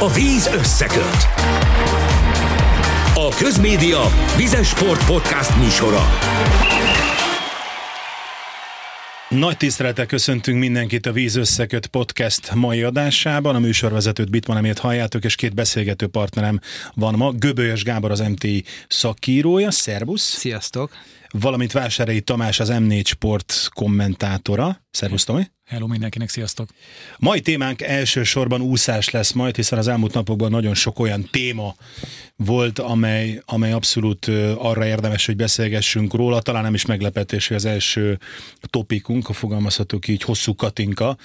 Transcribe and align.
A 0.00 0.12
víz 0.12 0.46
összeköt. 0.46 1.26
A 3.14 3.34
Közmédia 3.38 4.00
Vizes 4.36 4.68
Sport 4.68 5.06
Podcast 5.06 5.56
műsora. 5.56 6.02
Nagy 9.28 9.56
tisztelettel 9.56 10.06
köszöntünk 10.06 10.58
mindenkit 10.58 11.06
a 11.06 11.12
Víz 11.12 11.36
Összeköt 11.36 11.86
podcast 11.86 12.54
mai 12.54 12.82
adásában. 12.82 13.54
A 13.54 13.58
műsorvezetőt 13.58 14.30
Bitmanemét 14.30 14.78
halljátok, 14.78 15.24
és 15.24 15.34
két 15.34 15.54
beszélgető 15.54 16.06
partnerem 16.06 16.60
van 16.94 17.14
ma. 17.14 17.30
Göbölyös 17.30 17.82
Gábor 17.82 18.10
az 18.10 18.20
MTI 18.20 18.64
szakírója. 18.88 19.70
Szervusz! 19.70 20.36
Sziasztok! 20.36 20.90
Valamint 21.30 21.72
Vásárhelyi 21.72 22.20
Tamás 22.20 22.60
az 22.60 22.70
M4 22.72 23.04
Sport 23.04 23.68
kommentátora. 23.74 24.80
Szervusz, 24.96 25.24
Tomi! 25.24 25.42
Hello 25.64 25.86
mindenkinek, 25.86 26.28
sziasztok! 26.28 26.68
Mai 27.18 27.40
témánk 27.40 27.82
elsősorban 27.82 28.60
úszás 28.60 29.10
lesz 29.10 29.32
majd, 29.32 29.56
hiszen 29.56 29.78
az 29.78 29.88
elmúlt 29.88 30.14
napokban 30.14 30.50
nagyon 30.50 30.74
sok 30.74 30.98
olyan 30.98 31.28
téma 31.30 31.74
volt, 32.36 32.78
amely, 32.78 33.42
amely 33.44 33.72
abszolút 33.72 34.26
arra 34.56 34.86
érdemes, 34.86 35.26
hogy 35.26 35.36
beszélgessünk 35.36 36.14
róla. 36.14 36.40
Talán 36.40 36.62
nem 36.62 36.74
is 36.74 36.86
meglepetés, 36.86 37.48
hogy 37.48 37.56
az 37.56 37.64
első 37.64 38.18
topikunk, 38.60 39.28
a 39.28 39.32
fogalmazhatók 39.32 40.08
így 40.08 40.22
hosszú 40.22 40.54
katinka, 40.54 41.16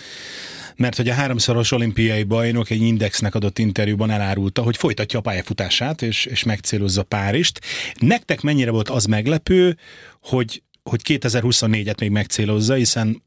mert 0.75 0.97
hogy 0.97 1.09
a 1.09 1.13
háromszoros 1.13 1.71
olimpiai 1.71 2.23
bajnok 2.23 2.69
egy 2.69 2.81
indexnek 2.81 3.35
adott 3.35 3.59
interjúban 3.59 4.09
elárulta, 4.09 4.61
hogy 4.61 4.77
folytatja 4.77 5.19
a 5.19 5.21
pályafutását, 5.21 6.01
és, 6.01 6.25
és 6.25 6.43
megcélozza 6.43 7.03
Párist. 7.03 7.59
Nektek 7.99 8.41
mennyire 8.41 8.71
volt 8.71 8.89
az 8.89 9.05
meglepő, 9.05 9.77
hogy 10.21 10.63
hogy 10.83 11.01
2024-et 11.03 11.99
még 11.99 12.09
megcélozza, 12.09 12.73
hiszen 12.73 13.21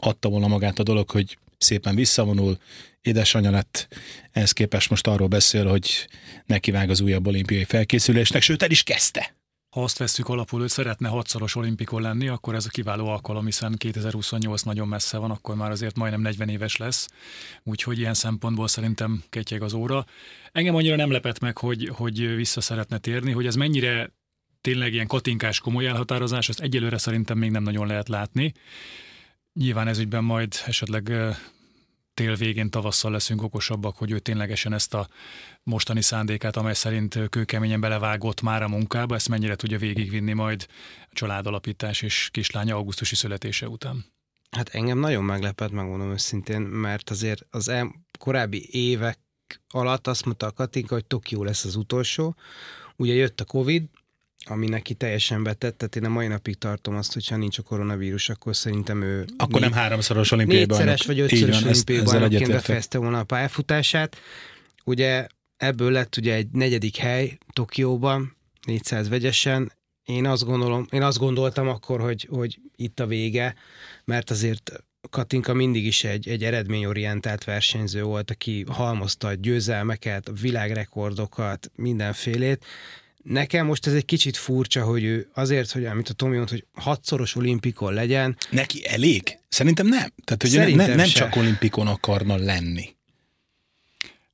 adta 0.00 0.28
volna 0.28 0.46
magát 0.46 0.78
a 0.78 0.82
dolog, 0.82 1.10
hogy 1.10 1.38
szépen 1.58 1.94
visszavonul, 1.94 2.58
édesanyja 3.02 3.50
lett, 3.50 3.88
ehhez 4.32 4.52
képest 4.52 4.90
most 4.90 5.06
arról 5.06 5.28
beszél, 5.28 5.66
hogy 5.66 6.08
nekivág 6.46 6.90
az 6.90 7.00
újabb 7.00 7.26
olimpiai 7.26 7.64
felkészülésnek, 7.64 8.42
sőt 8.42 8.62
el 8.62 8.70
is 8.70 8.82
kezdte. 8.82 9.34
Ha 9.70 9.82
azt 9.82 9.98
vesszük 9.98 10.28
alapul, 10.28 10.60
hogy 10.60 10.68
szeretne 10.68 11.08
hatszoros 11.08 11.56
olimpikon 11.56 12.02
lenni, 12.02 12.28
akkor 12.28 12.54
ez 12.54 12.66
a 12.66 12.68
kiváló 12.68 13.06
alkalom, 13.06 13.44
hiszen 13.44 13.74
2028 13.76 14.62
nagyon 14.62 14.88
messze 14.88 15.18
van, 15.18 15.30
akkor 15.30 15.54
már 15.54 15.70
azért 15.70 15.96
majdnem 15.96 16.20
40 16.20 16.48
éves 16.48 16.76
lesz, 16.76 17.08
úgyhogy 17.62 17.98
ilyen 17.98 18.14
szempontból 18.14 18.68
szerintem 18.68 19.22
ketyeg 19.28 19.62
az 19.62 19.72
óra. 19.72 20.06
Engem 20.52 20.74
annyira 20.74 20.96
nem 20.96 21.10
lepett 21.10 21.38
meg, 21.38 21.58
hogy, 21.58 21.90
hogy 21.92 22.36
vissza 22.36 22.60
szeretne 22.60 22.98
térni, 22.98 23.32
hogy 23.32 23.46
ez 23.46 23.54
mennyire 23.54 24.12
tényleg 24.60 24.92
ilyen 24.92 25.06
katinkás 25.06 25.60
komoly 25.60 25.86
elhatározás, 25.86 26.48
azt 26.48 26.60
egyelőre 26.60 26.98
szerintem 26.98 27.38
még 27.38 27.50
nem 27.50 27.62
nagyon 27.62 27.86
lehet 27.86 28.08
látni. 28.08 28.52
Nyilván 29.60 29.88
ez 29.88 29.98
ügyben 29.98 30.24
majd 30.24 30.54
esetleg 30.66 31.12
tél 32.14 32.34
végén, 32.34 32.70
tavasszal 32.70 33.10
leszünk 33.10 33.42
okosabbak, 33.42 33.96
hogy 33.96 34.10
ő 34.10 34.18
ténylegesen 34.18 34.72
ezt 34.72 34.94
a 34.94 35.08
mostani 35.62 36.02
szándékát, 36.02 36.56
amely 36.56 36.74
szerint 36.74 37.28
kőkeményen 37.30 37.80
belevágott 37.80 38.40
már 38.40 38.62
a 38.62 38.68
munkába, 38.68 39.14
ezt 39.14 39.28
mennyire 39.28 39.54
tudja 39.54 39.78
végigvinni 39.78 40.32
majd 40.32 40.66
a 41.02 41.12
családalapítás 41.12 42.02
és 42.02 42.28
kislánya 42.32 42.76
augusztusi 42.76 43.14
születése 43.14 43.68
után. 43.68 44.04
Hát 44.50 44.68
engem 44.68 44.98
nagyon 44.98 45.24
meglepett, 45.24 45.70
megmondom 45.70 46.10
őszintén, 46.10 46.60
mert 46.60 47.10
azért 47.10 47.46
az 47.50 47.68
el, 47.68 47.94
korábbi 48.18 48.68
évek 48.70 49.18
alatt 49.68 50.06
azt 50.06 50.24
mondta 50.24 50.46
a 50.46 50.52
Katinka, 50.52 50.94
hogy 50.94 51.04
Tokió 51.04 51.44
lesz 51.44 51.64
az 51.64 51.76
utolsó. 51.76 52.36
Ugye 52.96 53.14
jött 53.14 53.40
a 53.40 53.44
Covid, 53.44 53.88
ami 54.44 54.68
neki 54.68 54.94
teljesen 54.94 55.42
betett, 55.42 55.78
tehát 55.78 55.96
én 55.96 56.04
a 56.04 56.08
mai 56.08 56.26
napig 56.26 56.58
tartom 56.58 56.96
azt, 56.96 57.12
hogyha 57.12 57.36
nincs 57.36 57.58
a 57.58 57.62
koronavírus, 57.62 58.28
akkor 58.28 58.56
szerintem 58.56 59.02
ő... 59.02 59.24
Akkor 59.36 59.60
négy, 59.60 59.70
nem 59.70 59.78
háromszoros 59.78 60.30
olimpiai. 60.30 60.58
Négyszeres 60.58 61.06
vagy 61.06 61.20
ötszörös 61.20 61.62
olimpiai 61.62 62.02
bajnokként 62.02 62.50
befejezte 62.50 62.98
volna 62.98 63.18
a 63.18 63.24
pályafutását. 63.24 64.16
Ugye 64.84 65.26
ebből 65.56 65.90
lett 65.90 66.16
ugye 66.16 66.34
egy 66.34 66.48
negyedik 66.52 66.96
hely 66.96 67.38
Tokióban, 67.52 68.36
400 68.66 69.08
vegyesen. 69.08 69.72
Én 70.04 70.26
azt 70.26 70.44
gondolom, 70.44 70.86
én 70.90 71.02
azt 71.02 71.18
gondoltam 71.18 71.68
akkor, 71.68 72.00
hogy, 72.00 72.26
hogy 72.30 72.60
itt 72.76 73.00
a 73.00 73.06
vége, 73.06 73.54
mert 74.04 74.30
azért 74.30 74.72
Katinka 75.10 75.54
mindig 75.54 75.86
is 75.86 76.04
egy, 76.04 76.28
egy 76.28 76.44
eredményorientált 76.44 77.44
versenyző 77.44 78.02
volt, 78.02 78.30
aki 78.30 78.64
halmozta 78.68 79.28
a 79.28 79.34
győzelmeket, 79.34 80.28
a 80.28 80.32
világrekordokat, 80.32 81.70
mindenfélét, 81.74 82.64
Nekem 83.22 83.66
most 83.66 83.86
ez 83.86 83.92
egy 83.92 84.04
kicsit 84.04 84.36
furcsa, 84.36 84.84
hogy 84.84 85.04
ő 85.04 85.28
azért, 85.34 85.70
hogy 85.70 85.84
amit 85.84 86.08
a 86.08 86.12
Tomi 86.12 86.36
mond, 86.36 86.50
hogy 86.50 86.64
hatszoros 86.72 87.36
olimpikon 87.36 87.92
legyen. 87.92 88.36
Neki 88.50 88.86
elég? 88.86 89.38
Szerintem 89.48 89.86
nem. 89.86 90.08
Tehát, 90.24 90.42
hogy 90.42 90.50
Szerintem 90.50 90.86
nem, 90.86 90.96
nem 90.96 91.06
csak 91.06 91.36
olimpikon 91.36 91.86
akarna 91.86 92.36
lenni. 92.36 92.98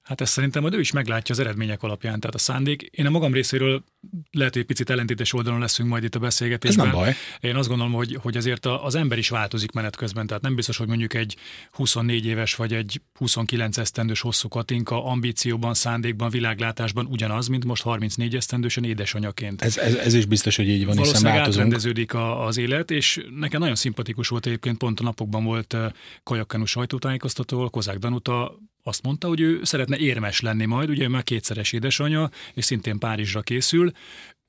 Hát 0.07 0.21
ezt 0.21 0.33
szerintem 0.33 0.63
majd 0.63 0.75
ő 0.75 0.81
is 0.81 0.93
meglátja 0.93 1.35
az 1.35 1.41
eredmények 1.41 1.83
alapján, 1.83 2.21
tehát 2.21 2.35
a 2.35 2.39
szándék. 2.39 2.83
Én 2.83 3.07
a 3.07 3.11
magam 3.11 3.33
részéről 3.33 3.85
lehet, 4.31 4.55
hogy 4.55 4.65
picit 4.65 4.91
ellentétes 4.91 5.33
oldalon 5.33 5.61
leszünk 5.61 5.89
majd 5.89 6.05
itt 6.05 6.15
a 6.15 6.19
beszélgetésben. 6.19 6.87
Ez 6.87 6.93
nem 6.93 7.01
baj. 7.01 7.15
Én 7.41 7.57
azt 7.57 7.69
gondolom, 7.69 7.93
hogy, 7.93 8.19
hogy 8.23 8.37
azért 8.37 8.67
az 8.67 8.95
ember 8.95 9.19
is 9.19 9.29
változik 9.29 9.73
menet 9.73 9.97
közben, 9.97 10.27
tehát 10.27 10.43
nem 10.43 10.55
biztos, 10.55 10.77
hogy 10.77 10.87
mondjuk 10.87 11.15
egy 11.15 11.37
24 11.71 12.27
éves 12.27 12.55
vagy 12.55 12.73
egy 12.73 13.01
29 13.15 13.79
esztendős 13.79 14.21
hosszú 14.21 14.49
Katinka 14.49 15.05
ambícióban, 15.05 15.75
szándékban, 15.75 16.31
világlátásban 16.31 17.07
ugyanaz, 17.07 17.47
mint 17.47 17.65
most 17.65 17.83
34 17.83 18.35
esztendősen 18.35 18.85
édesanyaként. 18.85 19.63
Ez, 19.63 19.79
ez, 19.79 19.95
ez 19.95 20.15
is 20.15 20.25
biztos, 20.25 20.57
hogy 20.57 20.69
így 20.69 20.85
van, 20.85 20.97
hiszen 20.97 21.23
változunk. 21.23 21.47
átrendeződik 21.47 22.15
a, 22.15 22.47
az 22.47 22.57
élet, 22.57 22.91
és 22.91 23.27
nekem 23.39 23.61
nagyon 23.61 23.75
szimpatikus 23.75 24.29
volt 24.29 24.47
egyébként, 24.47 24.79
pont 24.79 25.01
a 25.01 25.03
napokban 25.03 25.45
volt 25.45 25.73
uh, 25.73 25.93
Kajakkenu 26.23 26.65
sajtótájékoztató, 26.65 27.71
Kozák 27.71 27.99
Danuta 27.99 28.59
azt 28.87 29.03
mondta, 29.03 29.29
hogy 29.29 29.41
ő 29.41 29.61
szeretne 29.63 29.97
érmes 29.97 30.41
lenni 30.41 30.65
majd, 30.65 30.91
ugye 30.91 31.05
ő 31.05 31.09
már 31.09 31.23
kétszeres 31.23 31.73
édesanyja, 31.73 32.31
és 32.55 32.65
szintén 32.65 32.99
Párizsra 32.99 33.41
készül. 33.41 33.93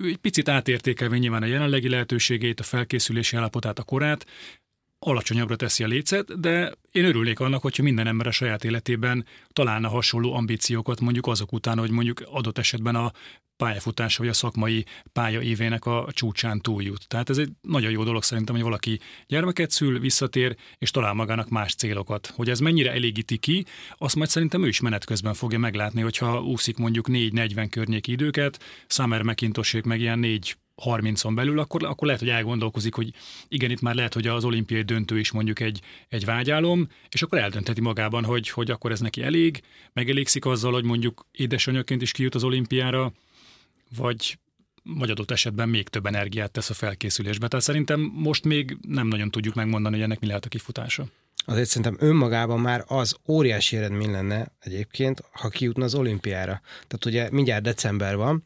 Ő 0.04 0.08
egy 0.08 0.18
picit 0.18 0.50
átértékelve 0.50 1.18
nyilván 1.18 1.42
a 1.42 1.46
jelenlegi 1.46 1.90
lehetőségét, 1.90 2.60
a 2.60 2.64
felkészülési 2.64 3.36
állapotát, 3.36 3.80
a 3.80 3.84
korát, 3.84 4.26
alacsonyabbra 5.00 5.56
teszi 5.56 5.84
a 5.84 5.88
lécet, 5.88 6.40
de 6.40 6.74
én 6.92 7.06
örülnék 7.06 7.40
annak, 7.40 7.62
hogyha 7.62 7.84
minden 7.84 8.08
ember 8.08 8.28
a 8.28 8.32
saját 8.32 8.64
életében 8.64 9.26
találna 9.54 9.90
hasonló 9.90 10.34
ambíciókat 10.34 11.00
mondjuk 11.00 11.28
azok 11.28 11.52
után, 11.52 11.78
hogy 11.78 11.92
mondjuk 11.92 12.22
adott 12.26 12.58
esetben 12.58 12.96
a 12.96 13.12
pályafutása 13.58 14.20
vagy 14.20 14.32
a 14.32 14.34
szakmai 14.34 14.86
pálya 15.14 15.42
évének 15.42 15.86
a 15.86 16.08
csúcsán 16.12 16.62
túljut. 16.62 17.08
Tehát 17.08 17.30
ez 17.30 17.38
egy 17.38 17.50
nagyon 17.62 17.92
jó 17.92 18.04
dolog 18.04 18.24
szerintem, 18.24 18.56
hogy 18.56 18.64
valaki 18.64 19.00
gyermeket 19.28 19.72
szül, 19.72 20.00
visszatér, 20.00 20.56
és 20.78 20.92
talál 20.92 21.14
magának 21.14 21.50
más 21.50 21.76
célokat. 21.76 22.28
Hogy 22.36 22.50
ez 22.50 22.60
mennyire 22.60 22.92
elégíti 22.92 23.38
ki, 23.38 23.66
azt 23.98 24.16
majd 24.16 24.30
szerintem 24.30 24.64
ő 24.64 24.68
is 24.68 24.80
menet 24.80 25.06
közben 25.06 25.34
fogja 25.34 25.60
meglátni, 25.60 26.02
hogyha 26.02 26.42
úszik 26.44 26.78
mondjuk 26.78 27.08
4-40 27.10 27.68
környéki 27.70 28.12
időket, 28.12 28.64
Summer 28.88 29.22
McIntoshék 29.22 29.84
meg 29.84 30.00
ilyen 30.00 30.20
4 30.20 30.58
30-on 30.86 31.32
belül, 31.36 31.60
akkor, 31.60 31.84
akkor 31.84 32.06
lehet, 32.06 32.22
hogy 32.22 32.30
elgondolkozik, 32.30 32.94
hogy 32.94 33.14
igen, 33.48 33.72
itt 33.72 33.82
már 33.82 33.96
lehet, 33.96 34.14
hogy 34.14 34.28
az 34.28 34.44
olimpiai 34.44 34.82
döntő 34.82 35.20
is 35.20 35.32
mondjuk 35.32 35.60
egy, 35.60 35.82
egy 36.10 36.26
vágyálom, 36.26 36.88
és 37.10 37.22
akkor 37.22 37.38
eldöntheti 37.38 37.82
magában, 37.82 38.24
hogy, 38.24 38.50
hogy 38.50 38.72
akkor 38.72 38.92
ez 38.92 39.00
neki 39.00 39.24
elég, 39.24 39.62
megelégszik 39.94 40.46
azzal, 40.46 40.72
hogy 40.72 40.84
mondjuk 40.84 41.26
édesanyjaként 41.32 42.02
is 42.02 42.12
kijut 42.12 42.36
az 42.36 42.44
olimpiára, 42.44 43.12
vagy 43.98 44.38
vagy 44.96 45.10
adott 45.10 45.32
esetben 45.32 45.70
még 45.70 45.88
több 45.88 46.06
energiát 46.06 46.52
tesz 46.52 46.70
a 46.70 46.74
felkészülésbe. 46.74 47.48
Tehát 47.48 47.66
szerintem 47.66 48.00
most 48.00 48.44
még 48.44 48.78
nem 48.88 49.08
nagyon 49.08 49.32
tudjuk 49.32 49.56
megmondani, 49.56 49.96
hogy 49.96 50.04
ennek 50.04 50.20
mi 50.20 50.28
lehet 50.28 50.46
a 50.46 50.50
kifutása. 50.50 51.06
Azért 51.46 51.68
szerintem 51.68 52.08
önmagában 52.10 52.60
már 52.60 52.84
az 52.88 53.18
óriási 53.28 53.78
eredmény 53.78 54.12
lenne 54.12 54.52
egyébként, 54.60 55.24
ha 55.32 55.50
kijutna 55.50 55.84
az 55.84 55.96
olimpiára. 55.96 56.62
Tehát 56.88 57.06
ugye 57.06 57.30
mindjárt 57.32 57.64
december 57.64 58.16
van, 58.16 58.44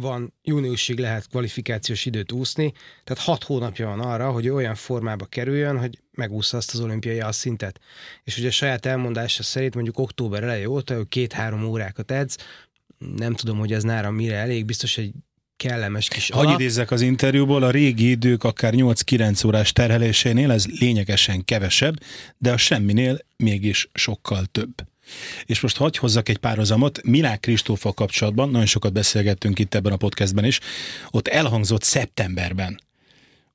van, 0.00 0.34
júniusig 0.42 0.98
lehet 0.98 1.28
kvalifikációs 1.28 2.06
időt 2.06 2.32
úszni, 2.32 2.72
tehát 3.04 3.24
hat 3.24 3.44
hónapja 3.44 3.86
van 3.86 4.00
arra, 4.00 4.30
hogy 4.30 4.48
olyan 4.48 4.74
formába 4.74 5.24
kerüljön, 5.24 5.78
hogy 5.78 5.98
megúszza 6.10 6.56
azt 6.56 6.72
az 6.74 6.80
olimpiai 6.80 7.22
szintet. 7.30 7.80
És 8.24 8.38
ugye 8.38 8.48
a 8.48 8.50
saját 8.50 8.86
elmondása 8.86 9.42
szerint 9.42 9.74
mondjuk 9.74 9.98
október 9.98 10.42
eleje 10.42 10.68
óta 10.68 10.94
ő 10.94 11.04
két-három 11.04 11.64
órákat 11.64 12.10
edz, 12.10 12.36
nem 13.16 13.34
tudom, 13.34 13.58
hogy 13.58 13.72
ez 13.72 13.82
nára 13.82 14.10
mire 14.10 14.36
elég, 14.36 14.64
biztos 14.64 14.98
egy 14.98 15.12
kellemes 15.56 16.08
kis 16.08 16.30
Hogy 16.30 16.50
idézzek 16.50 16.90
az 16.90 17.00
interjúból, 17.00 17.62
a 17.62 17.70
régi 17.70 18.10
idők 18.10 18.44
akár 18.44 18.72
8-9 18.76 19.46
órás 19.46 19.72
terhelésénél 19.72 20.50
ez 20.50 20.66
lényegesen 20.66 21.44
kevesebb, 21.44 22.00
de 22.38 22.52
a 22.52 22.56
semminél 22.56 23.18
mégis 23.36 23.88
sokkal 23.94 24.44
több. 24.44 24.74
És 25.44 25.60
most 25.60 25.76
hagyj 25.76 25.98
hozzak 25.98 26.28
egy 26.28 26.36
párhuzamot, 26.36 27.02
Milák 27.02 27.40
Kristófa 27.40 27.92
kapcsolatban, 27.92 28.50
nagyon 28.50 28.66
sokat 28.66 28.92
beszélgettünk 28.92 29.58
itt 29.58 29.74
ebben 29.74 29.92
a 29.92 29.96
podcastben 29.96 30.44
is, 30.44 30.60
ott 31.10 31.28
elhangzott 31.28 31.82
szeptemberben, 31.82 32.80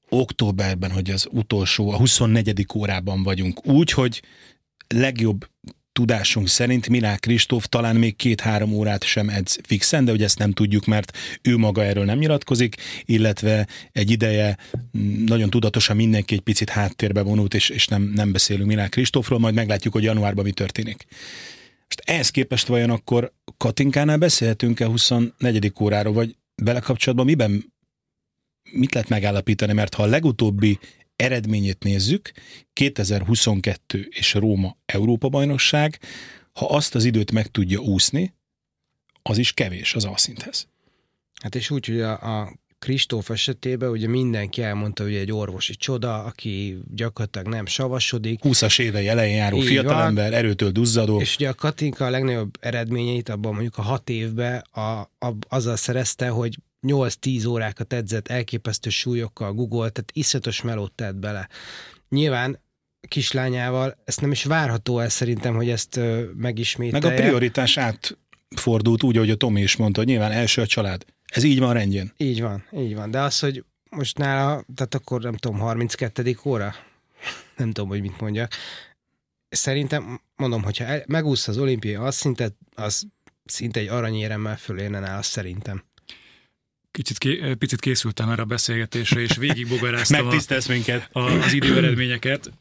októberben, 0.10 0.92
hogy 0.92 1.10
az 1.10 1.28
utolsó, 1.32 1.92
a 1.92 1.98
24. 1.98 2.66
órában 2.76 3.24
vagyunk, 3.24 3.68
úgy, 3.68 3.92
hogy 3.92 4.22
legjobb 4.88 5.50
tudásunk 5.92 6.48
szerint 6.48 6.90
Milák 6.90 7.20
Kristóf 7.20 7.66
talán 7.66 7.96
még 7.96 8.16
két-három 8.16 8.74
órát 8.74 9.04
sem 9.04 9.30
edz 9.30 9.60
fixen, 9.64 10.06
de 10.06 10.12
ugye 10.12 10.24
ezt 10.24 10.38
nem 10.38 10.52
tudjuk, 10.52 10.86
mert 10.86 11.18
ő 11.42 11.58
maga 11.58 11.84
erről 11.84 12.06
nem 12.06 12.18
nyilatkozik, 12.18 12.76
illetve 13.06 13.68
egy 13.92 14.12
ideje 14.12 14.58
mm, 14.98 15.24
nagyon 15.24 15.50
tudatosan 15.50 15.96
mindenki 15.96 16.34
egy 16.34 16.42
picit 16.42 16.70
háttérbe 16.70 17.22
vonult, 17.22 17.54
és, 17.54 17.70
és 17.70 17.88
nem, 17.88 18.12
nem 18.16 18.32
beszélünk 18.32 18.68
Milák 18.68 18.90
Kristófról, 18.90 19.40
majd 19.40 19.54
meglátjuk, 19.54 19.94
hogy 19.94 20.04
januárban 20.04 20.44
mi 20.44 20.52
történik. 20.52 21.06
Most 21.82 22.02
ehhez 22.04 22.30
képest 22.30 22.68
vajon 22.68 22.90
akkor 22.90 23.34
Katinkánál 23.58 24.18
beszélhetünk-e 24.18 24.86
24. 24.86 25.74
óráról, 25.82 26.14
vagy 26.14 26.36
belekapcsolatban 26.64 27.26
miben, 27.26 27.74
mit 28.72 28.94
lehet 28.94 29.10
megállapítani, 29.10 29.74
mert 29.74 29.94
ha 29.94 30.04
a 30.04 30.06
legutóbbi 30.06 30.80
eredményét 31.22 31.84
nézzük, 31.84 32.32
2022 32.74 34.08
és 34.10 34.34
Róma 34.34 34.78
Európa 34.86 35.30
bajnokság, 35.30 36.00
ha 36.54 36.66
azt 36.66 36.96
az 36.96 37.04
időt 37.04 37.32
meg 37.32 37.48
tudja 37.48 37.80
úszni, 37.80 38.34
az 39.22 39.38
is 39.38 39.54
kevés 39.54 39.96
az 39.96 40.06
alszinthez. 40.06 40.68
Hát 41.42 41.56
és 41.56 41.70
úgy, 41.70 41.86
hogy 41.86 42.02
a, 42.02 42.40
a 42.40 42.60
Kristóf 42.80 43.30
esetében 43.30 43.90
ugye 43.90 44.08
mindenki 44.08 44.62
elmondta, 44.62 45.04
hogy 45.04 45.16
egy 45.16 45.32
orvosi 45.32 45.76
csoda, 45.76 46.24
aki 46.24 46.78
gyakorlatilag 46.94 47.48
nem 47.48 47.66
savasodik. 47.66 48.40
20-as 48.44 48.80
éve 48.80 49.10
elején 49.10 49.36
járó 49.36 49.58
Így 49.58 49.66
fiatalember, 49.66 50.34
erőtől 50.34 50.72
duzzadó. 50.72 51.20
És 51.20 51.36
ugye 51.36 51.50
a 51.50 51.54
Katinka 51.54 52.06
a 52.06 52.10
legnagyobb 52.10 52.58
eredményeit 52.60 53.30
abban 53.30 53.54
mondjuk 53.54 53.78
a 53.78 53.82
hat 53.82 54.10
évben 54.10 54.64
a, 54.72 54.82
a, 55.00 55.36
azzal 55.48 55.76
szerezte, 55.76 56.30
hogy 56.30 56.58
8-10 56.88 57.48
órákat 57.48 57.94
edzett 57.94 58.28
elképesztő 58.28 58.90
súlyokkal, 58.90 59.54
Google, 59.54 59.90
tehát 59.90 60.12
iszatos 60.14 60.62
melót 60.62 60.92
tett 60.92 61.16
bele. 61.16 61.50
Nyilván 62.10 62.60
kislányával 63.08 63.98
ezt 64.04 64.22
nem 64.22 64.32
is 64.32 64.44
várható 64.44 65.00
el 65.00 65.10
szerintem, 65.10 65.56
hogy 65.56 65.70
ezt 65.70 66.00
megismételje. 66.36 67.08
Meg 67.08 67.20
a 67.20 67.22
prioritás 67.22 67.78
átfordult 67.78 69.04
úgy, 69.04 69.18
ahogy 69.18 69.30
a 69.30 69.36
Tomi 69.36 69.62
is 69.62 69.76
mondta, 69.76 70.00
hogy 70.00 70.10
nyilván 70.10 70.32
első 70.32 70.62
a 70.62 70.66
család. 70.66 71.06
Ez 71.26 71.44
így 71.44 71.60
van 71.60 71.74
rendjén. 71.74 72.14
Így 72.18 72.42
van, 72.42 72.64
így 72.78 72.96
van. 72.96 73.12
De 73.12 73.20
az, 73.22 73.40
hogy 73.40 73.64
most 73.90 74.18
nála, 74.18 74.66
tehát 74.76 74.96
akkor 74.96 75.22
nem 75.22 75.36
tudom, 75.36 75.60
32. 75.60 76.38
óra? 76.44 76.76
Nem 77.58 77.72
tudom, 77.72 77.90
hogy 77.90 78.02
mit 78.02 78.20
mondjak. 78.20 78.52
Szerintem, 79.50 80.22
mondom, 80.36 80.64
hogyha 80.64 80.86
megúsz 81.08 81.48
az 81.48 81.58
olimpiai 81.58 81.96
azt 81.96 82.18
szintet, 82.18 82.56
az 82.76 83.08
szinte 83.46 83.80
egy 83.80 83.88
aranyéremmel 83.88 84.58
fölérne 84.58 85.00
nála 85.00 85.22
szerintem. 85.22 85.84
Kicsit, 86.92 87.18
ké, 87.18 87.54
picit 87.54 87.80
készültem 87.80 88.30
erre 88.30 88.42
a 88.42 88.46
beszélgetésre, 88.46 89.20
és 89.20 89.36
végigbogaráztam 89.36 90.28
a, 90.28 90.62
minket. 90.68 91.10
A, 91.12 91.20
az 91.20 91.54
időeredményeket. 91.54 92.52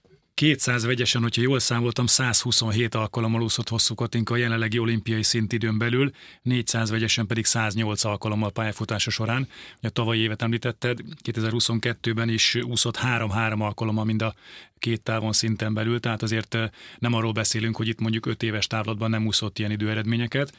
200 0.41 0.85
vegyesen, 0.85 1.23
hogyha 1.23 1.43
jól 1.43 1.59
számoltam, 1.59 2.07
127 2.07 2.95
alkalommal 2.95 3.43
úszott 3.43 3.69
hosszú 3.69 3.95
Katinka 3.95 4.35
a 4.35 4.37
jelenlegi 4.37 4.79
olimpiai 4.79 5.23
szintidőn 5.23 5.79
belül, 5.79 6.11
400 6.43 6.91
vegyesen 6.91 7.27
pedig 7.27 7.45
108 7.45 8.05
alkalommal 8.05 8.51
pályafutása 8.51 9.11
során. 9.11 9.49
A 9.81 9.89
tavalyi 9.89 10.21
évet 10.21 10.43
említetted, 10.43 10.99
2022-ben 11.25 12.29
is 12.29 12.55
úszott 12.55 12.97
3-3 12.97 13.59
alkalommal 13.59 14.05
mind 14.05 14.23
a 14.23 14.35
két 14.79 15.03
távon 15.03 15.33
szinten 15.33 15.75
belül, 15.75 16.01
tehát 16.01 16.23
azért 16.23 16.55
eh, 16.55 16.69
nem 16.99 17.15
arról 17.15 17.33
beszélünk, 17.33 17.77
hogy 17.77 17.89
itt 17.89 18.01
mondjuk 18.01 18.27
5 18.27 18.43
éves 18.43 18.67
távlatban 18.67 19.11
nem 19.11 19.27
úszott 19.27 19.59
ilyen 19.59 19.71
időeredményeket. 19.71 20.53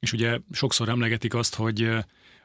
És 0.00 0.12
ugye 0.12 0.38
sokszor 0.50 0.88
emlegetik 0.88 1.34
azt, 1.34 1.54
hogy 1.54 1.82
eh, 1.82 2.02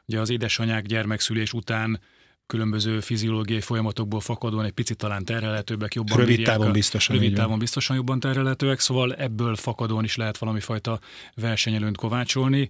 ugye 0.08 0.20
az 0.20 0.30
édesanyák 0.30 0.86
gyermekszülés 0.86 1.52
után 1.52 2.00
különböző 2.46 3.00
fiziológiai 3.00 3.60
folyamatokból 3.60 4.20
fakadóan 4.20 4.64
egy 4.64 4.72
picit 4.72 4.96
talán 4.96 5.24
terhelhetőbbek, 5.24 5.94
jobban 5.94 6.16
Rövid 6.16 6.42
távon 6.42 6.72
biztosan. 6.72 7.16
Rövid 7.16 7.34
távon 7.34 7.58
biztosan 7.58 7.96
jobban 7.96 8.20
terhelhetőek, 8.20 8.80
szóval 8.80 9.14
ebből 9.14 9.56
fakadóan 9.56 10.04
is 10.04 10.16
lehet 10.16 10.38
valami 10.38 10.60
fajta 10.60 11.00
versenyelőnt 11.34 11.96
kovácsolni, 11.96 12.68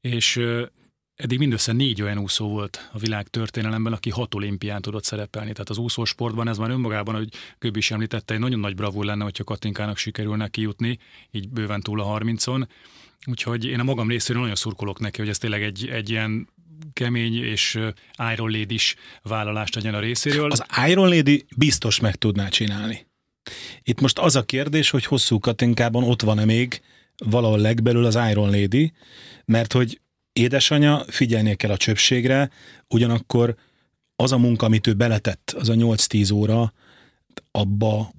és 0.00 0.40
eddig 1.14 1.38
mindössze 1.38 1.72
négy 1.72 2.02
olyan 2.02 2.18
úszó 2.18 2.48
volt 2.48 2.90
a 2.92 2.98
világ 2.98 3.28
történelemben, 3.28 3.92
aki 3.92 4.10
hat 4.10 4.34
olimpián 4.34 4.82
tudott 4.82 5.04
szerepelni. 5.04 5.52
Tehát 5.52 5.70
az 5.70 5.78
úszósportban 5.78 6.48
ez 6.48 6.58
már 6.58 6.70
önmagában, 6.70 7.14
hogy 7.14 7.28
Göbbi 7.58 7.78
is 7.78 7.90
említette, 7.90 8.34
egy 8.34 8.40
nagyon 8.40 8.60
nagy 8.60 8.74
bravúr 8.74 9.04
lenne, 9.04 9.24
hogyha 9.24 9.44
Katinkának 9.44 9.96
sikerülne 9.96 10.48
kijutni, 10.48 10.98
így 11.30 11.48
bőven 11.48 11.80
túl 11.80 12.00
a 12.00 12.18
30-on. 12.18 12.66
Úgyhogy 13.26 13.64
én 13.64 13.80
a 13.80 13.84
magam 13.84 14.08
részéről 14.08 14.40
nagyon 14.40 14.56
szurkolok 14.56 14.98
neki, 14.98 15.20
hogy 15.20 15.28
ez 15.28 15.38
tényleg 15.38 15.62
egy, 15.62 15.88
egy 15.88 16.10
ilyen 16.10 16.48
kemény 16.92 17.44
és 17.44 17.78
Iron 18.32 18.50
Lady 18.50 18.74
is 18.74 18.96
vállalást 19.22 19.74
legyen 19.74 19.94
a 19.94 20.00
részéről. 20.00 20.50
Az 20.50 20.64
Iron 20.88 21.08
Lady 21.08 21.44
biztos 21.56 22.00
meg 22.00 22.14
tudná 22.14 22.48
csinálni. 22.48 23.06
Itt 23.82 24.00
most 24.00 24.18
az 24.18 24.36
a 24.36 24.42
kérdés, 24.42 24.90
hogy 24.90 25.04
hosszú 25.04 25.38
Katinkában 25.38 26.04
ott 26.04 26.22
van-e 26.22 26.44
még 26.44 26.82
valahol 27.16 27.58
legbelül 27.58 28.04
az 28.04 28.18
Iron 28.30 28.50
Lady, 28.50 28.92
mert 29.44 29.72
hogy 29.72 30.00
édesanyja 30.32 31.04
figyelnie 31.08 31.54
kell 31.54 31.70
a 31.70 31.76
csöpségre, 31.76 32.50
ugyanakkor 32.88 33.56
az 34.16 34.32
a 34.32 34.38
munka, 34.38 34.66
amit 34.66 34.86
ő 34.86 34.94
beletett, 34.94 35.54
az 35.58 35.68
a 35.68 35.74
8-10 35.74 36.34
óra, 36.34 36.72
abba, 37.50 38.12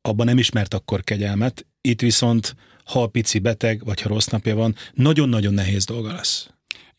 abba 0.00 0.24
nem 0.24 0.38
ismert 0.38 0.74
akkor 0.74 1.04
kegyelmet. 1.04 1.66
Itt 1.80 2.00
viszont, 2.00 2.56
ha 2.84 3.02
a 3.02 3.06
pici 3.06 3.38
beteg, 3.38 3.84
vagy 3.84 4.00
ha 4.00 4.08
rossz 4.08 4.26
napja 4.26 4.54
van, 4.54 4.74
nagyon-nagyon 4.92 5.54
nehéz 5.54 5.84
dolga 5.84 6.12
lesz. 6.12 6.50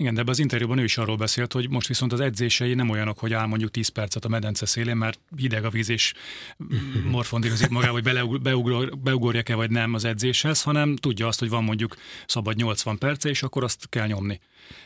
Igen, 0.01 0.13
de 0.13 0.19
ebben 0.19 0.33
az 0.33 0.39
interjúban 0.39 0.77
ő 0.77 0.83
is 0.83 0.97
arról 0.97 1.15
beszélt, 1.15 1.53
hogy 1.53 1.69
most 1.69 1.87
viszont 1.87 2.13
az 2.13 2.19
edzései 2.19 2.73
nem 2.73 2.89
olyanok, 2.89 3.19
hogy 3.19 3.33
áll 3.33 3.45
mondjuk 3.45 3.71
10 3.71 3.87
percet 3.87 4.25
a 4.25 4.29
medence 4.29 4.65
szélén, 4.65 4.95
mert 4.95 5.19
hideg 5.37 5.65
a 5.65 5.69
víz 5.69 5.89
és 5.89 6.13
morfondírozik 7.11 7.69
magába, 7.69 7.93
hogy 7.93 8.41
beugor, 8.41 8.97
beugorjak-e 8.97 9.55
vagy 9.55 9.69
nem 9.69 9.93
az 9.93 10.05
edzéshez, 10.05 10.61
hanem 10.61 10.95
tudja 10.95 11.27
azt, 11.27 11.39
hogy 11.39 11.49
van 11.49 11.63
mondjuk 11.63 11.95
szabad 12.25 12.55
80 12.55 12.97
perce, 12.97 13.29
és 13.29 13.43
akkor 13.43 13.63
azt 13.63 13.89
kell 13.89 14.07
nyomni. 14.07 14.39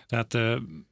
Tehát 0.08 0.38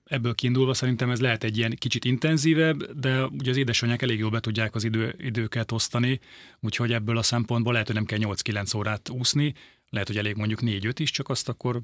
ebből 0.05 0.35
kiindulva 0.35 0.73
szerintem 0.73 1.09
ez 1.09 1.19
lehet 1.19 1.43
egy 1.43 1.57
ilyen 1.57 1.75
kicsit 1.75 2.05
intenzívebb, 2.05 2.99
de 2.99 3.25
ugye 3.25 3.49
az 3.49 3.57
édesanyák 3.57 4.01
elég 4.01 4.19
jól 4.19 4.29
be 4.29 4.39
tudják 4.39 4.75
az 4.75 4.83
idő, 4.83 5.15
időket 5.19 5.71
osztani, 5.71 6.19
úgyhogy 6.59 6.93
ebből 6.93 7.17
a 7.17 7.23
szempontból 7.23 7.71
lehet, 7.71 7.87
hogy 7.87 7.95
nem 7.95 8.05
kell 8.05 8.19
8-9 8.21 8.77
órát 8.77 9.09
úszni, 9.09 9.53
lehet, 9.89 10.07
hogy 10.07 10.17
elég 10.17 10.35
mondjuk 10.35 10.59
4-5 10.63 10.93
is, 10.97 11.11
csak 11.11 11.29
azt 11.29 11.49
akkor 11.49 11.81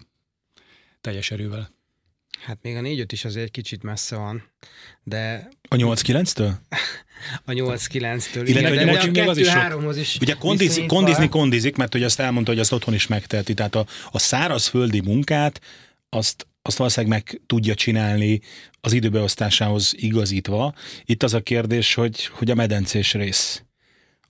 teljes 1.02 1.32
erővel. 1.32 1.78
Hát 2.46 2.58
még 2.62 2.76
a 2.76 2.82
4 2.82 3.14
is 3.14 3.26
azért 3.26 3.46
egy 3.46 3.52
kicsit 3.52 3.84
messze 3.84 4.16
van, 4.16 4.44
de... 5.04 5.50
A 5.68 5.76
8-9-től? 5.76 6.52
a 7.46 7.52
8-9-től. 7.52 8.44
Igen, 8.46 8.64
de, 8.64 8.86
de, 8.86 8.92
a 8.92 9.04
2-3-hoz 9.04 9.98
is, 9.98 10.16
is 10.16 10.22
Ugye 10.22 10.34
kondiz, 10.34 10.82
kondizni 10.88 11.30
kondizik, 11.30 11.76
mert 11.76 11.92
hogy 11.92 12.04
azt 12.04 12.20
elmondta, 12.20 12.52
hogy 12.52 12.60
azt 12.60 12.72
otthon 12.72 12.94
is 12.94 13.08
megteheti. 13.08 13.54
Tehát 13.54 13.76
a, 13.76 13.86
a 14.12 14.20
szárazföldi 14.20 15.00
munkát 15.00 15.62
azt, 16.10 16.48
azt 16.62 16.78
valószínűleg 16.78 17.18
meg 17.18 17.42
tudja 17.46 17.74
csinálni 17.74 18.42
az 18.82 18.94
időbeosztásához 18.94 19.94
igazítva. 19.96 20.74
Itt 21.06 21.24
az 21.24 21.34
a 21.34 21.42
kérdés, 21.42 21.94
hogy, 21.94 22.26
hogy 22.26 22.52
a 22.52 22.56
medencés 22.56 23.14
rész 23.14 23.64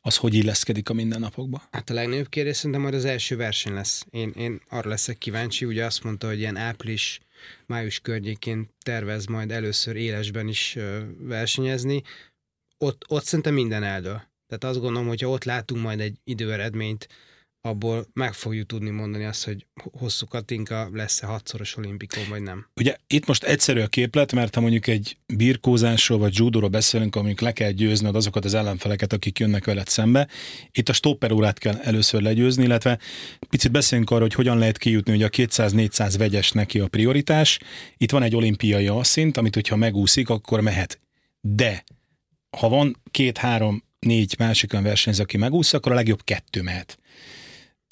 az 0.01 0.17
hogy 0.17 0.33
illeszkedik 0.33 0.89
a 0.89 0.93
mindennapokba? 0.93 1.63
Hát 1.71 1.89
a 1.89 1.93
legnagyobb 1.93 2.29
kérdés 2.29 2.55
szerintem 2.55 2.81
majd 2.81 2.93
az 2.93 3.05
első 3.05 3.35
verseny 3.35 3.73
lesz. 3.73 4.05
Én, 4.09 4.33
én 4.35 4.61
arra 4.69 4.89
leszek 4.89 5.17
kíváncsi, 5.17 5.65
ugye 5.65 5.85
azt 5.85 6.03
mondta, 6.03 6.27
hogy 6.27 6.39
ilyen 6.39 6.55
április 6.55 7.19
május 7.65 7.99
környékén 7.99 8.69
tervez 8.83 9.25
majd 9.25 9.51
először 9.51 9.95
élesben 9.95 10.47
is 10.47 10.77
versenyezni, 11.19 12.01
ott, 12.77 13.05
ott 13.07 13.23
szerintem 13.23 13.53
minden 13.53 13.83
eldől. 13.83 14.21
Tehát 14.47 14.63
azt 14.63 14.79
gondolom, 14.79 15.07
hogyha 15.07 15.29
ott 15.29 15.43
látunk 15.43 15.81
majd 15.81 15.99
egy 15.99 16.17
időeredményt, 16.23 17.07
abból 17.61 18.07
meg 18.13 18.33
fogjuk 18.33 18.67
tudni 18.67 18.89
mondani 18.89 19.23
azt, 19.23 19.45
hogy 19.45 19.65
hosszú 19.91 20.25
Katinka 20.25 20.89
lesz-e 20.93 21.25
hatszoros 21.25 21.77
olimpikon, 21.77 22.23
vagy 22.29 22.41
nem. 22.41 22.67
Ugye 22.75 22.95
itt 23.07 23.25
most 23.25 23.43
egyszerű 23.43 23.79
a 23.79 23.87
képlet, 23.87 24.31
mert 24.31 24.55
ha 24.55 24.61
mondjuk 24.61 24.87
egy 24.87 25.17
birkózásról 25.25 26.17
vagy 26.17 26.37
judóról 26.37 26.69
beszélünk, 26.69 27.15
amikor 27.15 27.47
le 27.47 27.53
kell 27.53 27.71
győzned 27.71 28.15
azokat 28.15 28.45
az 28.45 28.53
ellenfeleket, 28.53 29.13
akik 29.13 29.39
jönnek 29.39 29.65
veled 29.65 29.87
szembe, 29.87 30.27
itt 30.71 30.89
a 30.89 30.93
stopper 30.93 31.31
órát 31.31 31.57
kell 31.57 31.75
először 31.75 32.21
legyőzni, 32.21 32.63
illetve 32.63 32.99
picit 33.49 33.71
beszélünk 33.71 34.09
arról, 34.09 34.21
hogy 34.21 34.33
hogyan 34.33 34.57
lehet 34.57 34.77
kijutni, 34.77 35.11
hogy 35.11 35.23
a 35.23 35.29
200-400 35.29 36.13
vegyes 36.17 36.51
neki 36.51 36.79
a 36.79 36.87
prioritás. 36.87 37.59
Itt 37.97 38.11
van 38.11 38.23
egy 38.23 38.35
olimpiai 38.35 38.87
alszint, 38.87 39.37
amit 39.37 39.53
hogyha 39.53 39.75
megúszik, 39.75 40.29
akkor 40.29 40.61
mehet. 40.61 40.99
De 41.41 41.83
ha 42.57 42.69
van 42.69 43.01
két-három 43.11 43.83
négy 43.99 44.35
másik 44.37 44.73
olyan 44.73 44.85
versenyző, 44.85 45.21
aki 45.21 45.37
megúsz, 45.37 45.73
akkor 45.73 45.91
a 45.91 45.95
legjobb 45.95 46.23
kettő 46.23 46.61
mehet. 46.61 46.99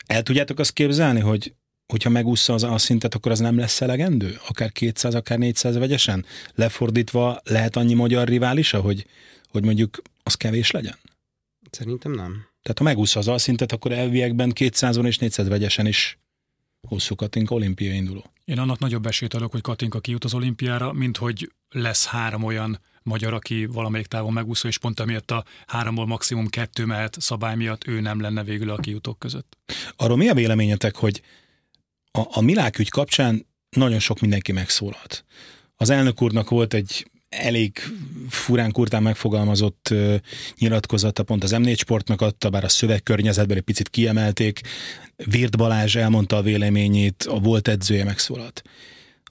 El 0.07 0.23
tudjátok 0.23 0.59
azt 0.59 0.73
képzelni, 0.73 1.19
hogy 1.19 1.53
hogyha 1.87 2.09
megúszza 2.09 2.53
az 2.53 2.63
a 2.63 2.77
szintet, 2.77 3.15
akkor 3.15 3.31
az 3.31 3.39
nem 3.39 3.57
lesz 3.57 3.81
elegendő? 3.81 4.39
Akár 4.47 4.71
200, 4.71 5.15
akár 5.15 5.37
400 5.37 5.77
vegyesen? 5.77 6.25
Lefordítva 6.55 7.41
lehet 7.43 7.75
annyi 7.75 7.93
magyar 7.93 8.27
riválisa, 8.27 8.81
hogy, 8.81 9.05
hogy 9.49 9.63
mondjuk 9.63 10.01
az 10.23 10.35
kevés 10.35 10.71
legyen? 10.71 10.97
Szerintem 11.71 12.11
nem. 12.11 12.31
Tehát 12.61 12.77
ha 12.77 12.83
megúszza 12.83 13.19
az 13.19 13.27
alszintet, 13.27 13.71
akkor 13.71 13.91
elviekben 13.91 14.51
200 14.51 14.97
és 14.97 15.17
400 15.17 15.47
vegyesen 15.47 15.85
is 15.85 16.17
hosszú 16.87 17.15
Katinka 17.15 17.55
olimpia 17.55 17.93
induló. 17.93 18.31
Én 18.45 18.59
annak 18.59 18.79
nagyobb 18.79 19.05
esélyt 19.05 19.33
adok, 19.33 19.51
hogy 19.51 19.61
Katinka 19.61 19.99
kijut 19.99 20.23
az 20.23 20.33
olimpiára, 20.33 20.93
mint 20.93 21.17
hogy 21.17 21.51
lesz 21.69 22.05
három 22.05 22.43
olyan 22.43 22.79
magyar, 23.07 23.33
aki 23.33 23.65
valamelyik 23.65 24.07
távon 24.07 24.33
megúszó, 24.33 24.67
és 24.67 24.77
pont 24.77 24.99
amiatt 24.99 25.31
a 25.31 25.45
háromból 25.67 26.05
maximum 26.05 26.47
kettő 26.47 26.85
mehet 26.85 27.15
szabály 27.19 27.55
miatt 27.55 27.87
ő 27.87 27.99
nem 27.99 28.21
lenne 28.21 28.43
végül 28.43 28.69
a 28.69 28.75
kijutók 28.75 29.19
között. 29.19 29.57
Arról 29.95 30.17
mi 30.17 30.29
a 30.29 30.33
véleményetek, 30.33 30.95
hogy 30.95 31.21
a, 32.11 32.21
a 32.29 32.41
Milák 32.41 32.79
ügy 32.79 32.89
kapcsán 32.89 33.45
nagyon 33.69 33.99
sok 33.99 34.19
mindenki 34.19 34.51
megszólalt. 34.51 35.25
Az 35.75 35.89
elnök 35.89 36.21
úrnak 36.21 36.49
volt 36.49 36.73
egy 36.73 37.11
elég 37.29 37.79
furán 38.29 38.71
kurtán 38.71 39.03
megfogalmazott 39.03 39.87
uh, 39.91 40.15
nyilatkozata 40.57 41.23
pont 41.23 41.43
az 41.43 41.53
M4 41.55 41.77
Sportnak 41.77 42.21
adta, 42.21 42.49
bár 42.49 42.63
a 42.63 42.69
szövegkörnyezetben 42.69 43.57
egy 43.57 43.63
picit 43.63 43.89
kiemelték. 43.89 44.61
Virt 45.15 45.57
Balázs 45.57 45.95
elmondta 45.95 46.35
a 46.35 46.41
véleményét, 46.41 47.23
a 47.29 47.39
volt 47.39 47.67
edzője 47.67 48.03
megszólalt. 48.03 48.61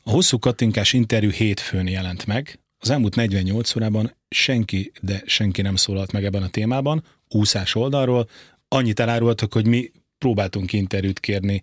A 0.02 0.10
hosszú 0.10 0.38
katinkás 0.38 0.92
interjú 0.92 1.30
hétfőn 1.30 1.86
jelent 1.86 2.26
meg, 2.26 2.58
az 2.86 2.92
elmúlt 2.92 3.14
48 3.14 3.76
órában 3.76 4.14
senki, 4.28 4.92
de 5.00 5.22
senki 5.24 5.62
nem 5.62 5.76
szólalt 5.76 6.12
meg 6.12 6.24
ebben 6.24 6.42
a 6.42 6.48
témában, 6.48 7.04
úszás 7.28 7.74
oldalról, 7.74 8.28
annyit 8.68 9.00
elárultak, 9.00 9.52
hogy 9.52 9.66
mi 9.66 9.90
próbáltunk 10.18 10.72
interjút 10.72 11.20
kérni 11.20 11.62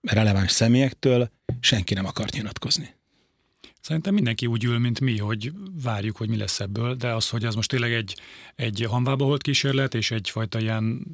releváns 0.00 0.50
személyektől, 0.50 1.30
senki 1.60 1.94
nem 1.94 2.06
akart 2.06 2.34
nyilatkozni. 2.34 2.94
Szerintem 3.84 4.14
mindenki 4.14 4.46
úgy 4.46 4.64
ül, 4.64 4.78
mint 4.78 5.00
mi, 5.00 5.18
hogy 5.18 5.52
várjuk, 5.82 6.16
hogy 6.16 6.28
mi 6.28 6.36
lesz 6.36 6.60
ebből, 6.60 6.94
de 6.94 7.12
az, 7.12 7.28
hogy 7.28 7.44
ez 7.44 7.54
most 7.54 7.68
tényleg 7.68 7.92
egy, 7.92 8.16
egy 8.54 8.86
hanvába 8.88 9.24
volt 9.24 9.42
kísérlet, 9.42 9.94
és 9.94 10.10
egyfajta 10.10 10.60
ilyen 10.60 11.06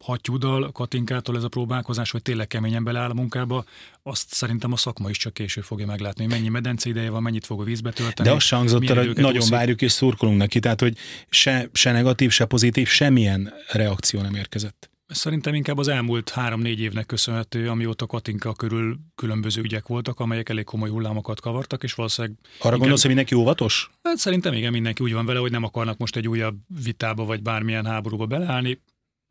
hattyúdal 0.00 0.72
Katinkától 0.72 1.36
ez 1.36 1.42
a 1.42 1.48
próbálkozás, 1.48 2.10
hogy 2.10 2.22
tényleg 2.22 2.46
keményen 2.46 2.84
beleáll 2.84 3.10
a 3.10 3.14
munkába, 3.14 3.64
azt 4.02 4.32
szerintem 4.32 4.72
a 4.72 4.76
szakma 4.76 5.10
is 5.10 5.16
csak 5.16 5.34
később 5.34 5.64
fogja 5.64 5.86
meglátni, 5.86 6.26
mennyi 6.26 6.48
medence 6.48 6.88
ideje 6.88 7.10
van, 7.10 7.22
mennyit 7.22 7.46
fog 7.46 7.60
a 7.60 7.64
vízbe 7.64 7.90
tölteni. 7.90 8.28
De 8.28 8.34
azt 8.34 8.48
hangzott 8.48 8.88
hogy 8.88 9.16
nagyon 9.16 9.36
úszik. 9.36 9.50
várjuk 9.50 9.82
és 9.82 9.92
szurkolunk 9.92 10.38
neki, 10.38 10.60
tehát 10.60 10.80
hogy 10.80 10.96
se, 11.28 11.68
se 11.72 11.92
negatív, 11.92 12.30
se 12.30 12.44
pozitív, 12.44 12.88
semmilyen 12.88 13.52
reakció 13.72 14.20
nem 14.20 14.34
érkezett. 14.34 14.93
Szerintem 15.06 15.54
inkább 15.54 15.78
az 15.78 15.88
elmúlt 15.88 16.30
három-négy 16.30 16.80
évnek 16.80 17.06
köszönhető, 17.06 17.68
amióta 17.68 18.06
Katinka 18.06 18.52
körül 18.52 18.98
különböző 19.14 19.62
ügyek 19.62 19.86
voltak, 19.86 20.20
amelyek 20.20 20.48
elég 20.48 20.64
komoly 20.64 20.88
hullámokat 20.88 21.40
kavartak, 21.40 21.82
és 21.82 21.94
valószínűleg... 21.94 22.36
Arra 22.42 22.54
inkább... 22.58 22.78
gondolsz, 22.78 23.00
hogy 23.00 23.10
mindenki 23.10 23.34
óvatos? 23.34 23.90
Hát 24.02 24.16
szerintem 24.16 24.52
igen, 24.52 24.72
mindenki 24.72 25.02
úgy 25.02 25.12
van 25.12 25.26
vele, 25.26 25.38
hogy 25.38 25.50
nem 25.50 25.64
akarnak 25.64 25.98
most 25.98 26.16
egy 26.16 26.28
újabb 26.28 26.56
vitába 26.84 27.24
vagy 27.24 27.42
bármilyen 27.42 27.86
háborúba 27.86 28.26
beleállni. 28.26 28.80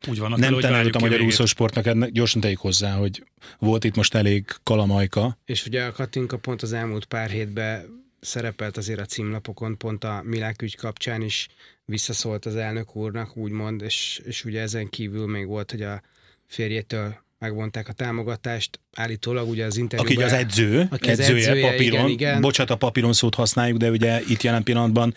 Úgy 0.08 0.18
vannak 0.18 0.38
nem 0.38 0.54
vele, 0.54 0.82
hogy 0.82 0.96
a 0.96 0.98
magyar 0.98 1.20
úszósportnak, 1.20 1.86
ennek 1.86 2.10
gyorsan 2.10 2.40
tegyük 2.40 2.58
hozzá, 2.58 2.94
hogy 2.94 3.24
volt 3.58 3.84
itt 3.84 3.96
most 3.96 4.14
elég 4.14 4.44
kalamajka. 4.62 5.38
És 5.44 5.66
ugye 5.66 5.84
a 5.84 5.92
Katinka 5.92 6.38
pont 6.38 6.62
az 6.62 6.72
elmúlt 6.72 7.04
pár 7.04 7.30
hétben 7.30 8.02
szerepelt 8.20 8.76
azért 8.76 9.00
a 9.00 9.04
címlapokon, 9.04 9.78
pont 9.78 10.04
a 10.04 10.22
Milák 10.24 10.62
ügy 10.62 10.76
kapcsán 10.76 11.22
is 11.22 11.48
visszaszólt 11.84 12.46
az 12.46 12.56
elnök 12.56 12.96
úrnak, 12.96 13.36
úgymond, 13.36 13.82
és, 13.82 14.20
és 14.24 14.44
ugye 14.44 14.60
ezen 14.60 14.88
kívül 14.88 15.26
még 15.26 15.46
volt, 15.46 15.70
hogy 15.70 15.82
a 15.82 16.02
férjétől 16.46 17.22
megvonták 17.38 17.88
a 17.88 17.92
támogatást. 17.92 18.80
Állítólag 18.92 19.48
ugye 19.48 19.64
az 19.64 19.76
interjúban... 19.76 20.14
Aki 20.14 20.24
az 20.24 20.32
edző, 20.32 20.86
aki 20.90 21.10
az 21.10 21.20
edzője, 21.20 21.50
edzője 21.50 21.70
papíron. 21.70 21.98
Igen, 21.98 22.08
igen. 22.08 22.40
Bocsát, 22.40 22.70
a 22.70 22.76
papíron 22.76 23.12
szót 23.12 23.34
használjuk, 23.34 23.78
de 23.78 23.90
ugye 23.90 24.20
itt 24.28 24.42
jelen 24.42 24.62
pillanatban, 24.62 25.14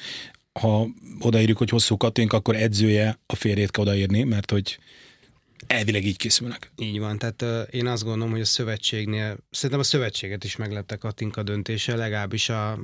ha 0.60 0.88
odaírjuk, 1.20 1.58
hogy 1.58 1.70
hosszú 1.70 1.98
Katink, 1.98 2.34
akkor 2.34 2.56
edzője 2.56 3.20
a 3.26 3.36
férjét 3.36 3.72
kell 3.72 3.84
odaírni, 3.84 4.24
mert 4.24 4.52
hogy 4.52 4.80
elvileg 5.68 6.06
így 6.06 6.18
készülnek. 6.18 6.72
Így 6.78 7.00
van, 7.00 7.18
tehát 7.18 7.42
uh, 7.42 7.68
én 7.72 7.88
azt 7.88 8.04
gondolom, 8.04 8.32
hogy 8.32 8.42
a 8.42 8.46
szövetségnél, 8.46 9.38
szerintem 9.50 9.80
a 9.80 9.84
szövetséget 9.84 10.44
is 10.44 10.56
meglepte 10.56 10.96
Katinka 10.96 11.44
döntése, 11.44 11.96
legalábbis 11.96 12.50
a 12.50 12.80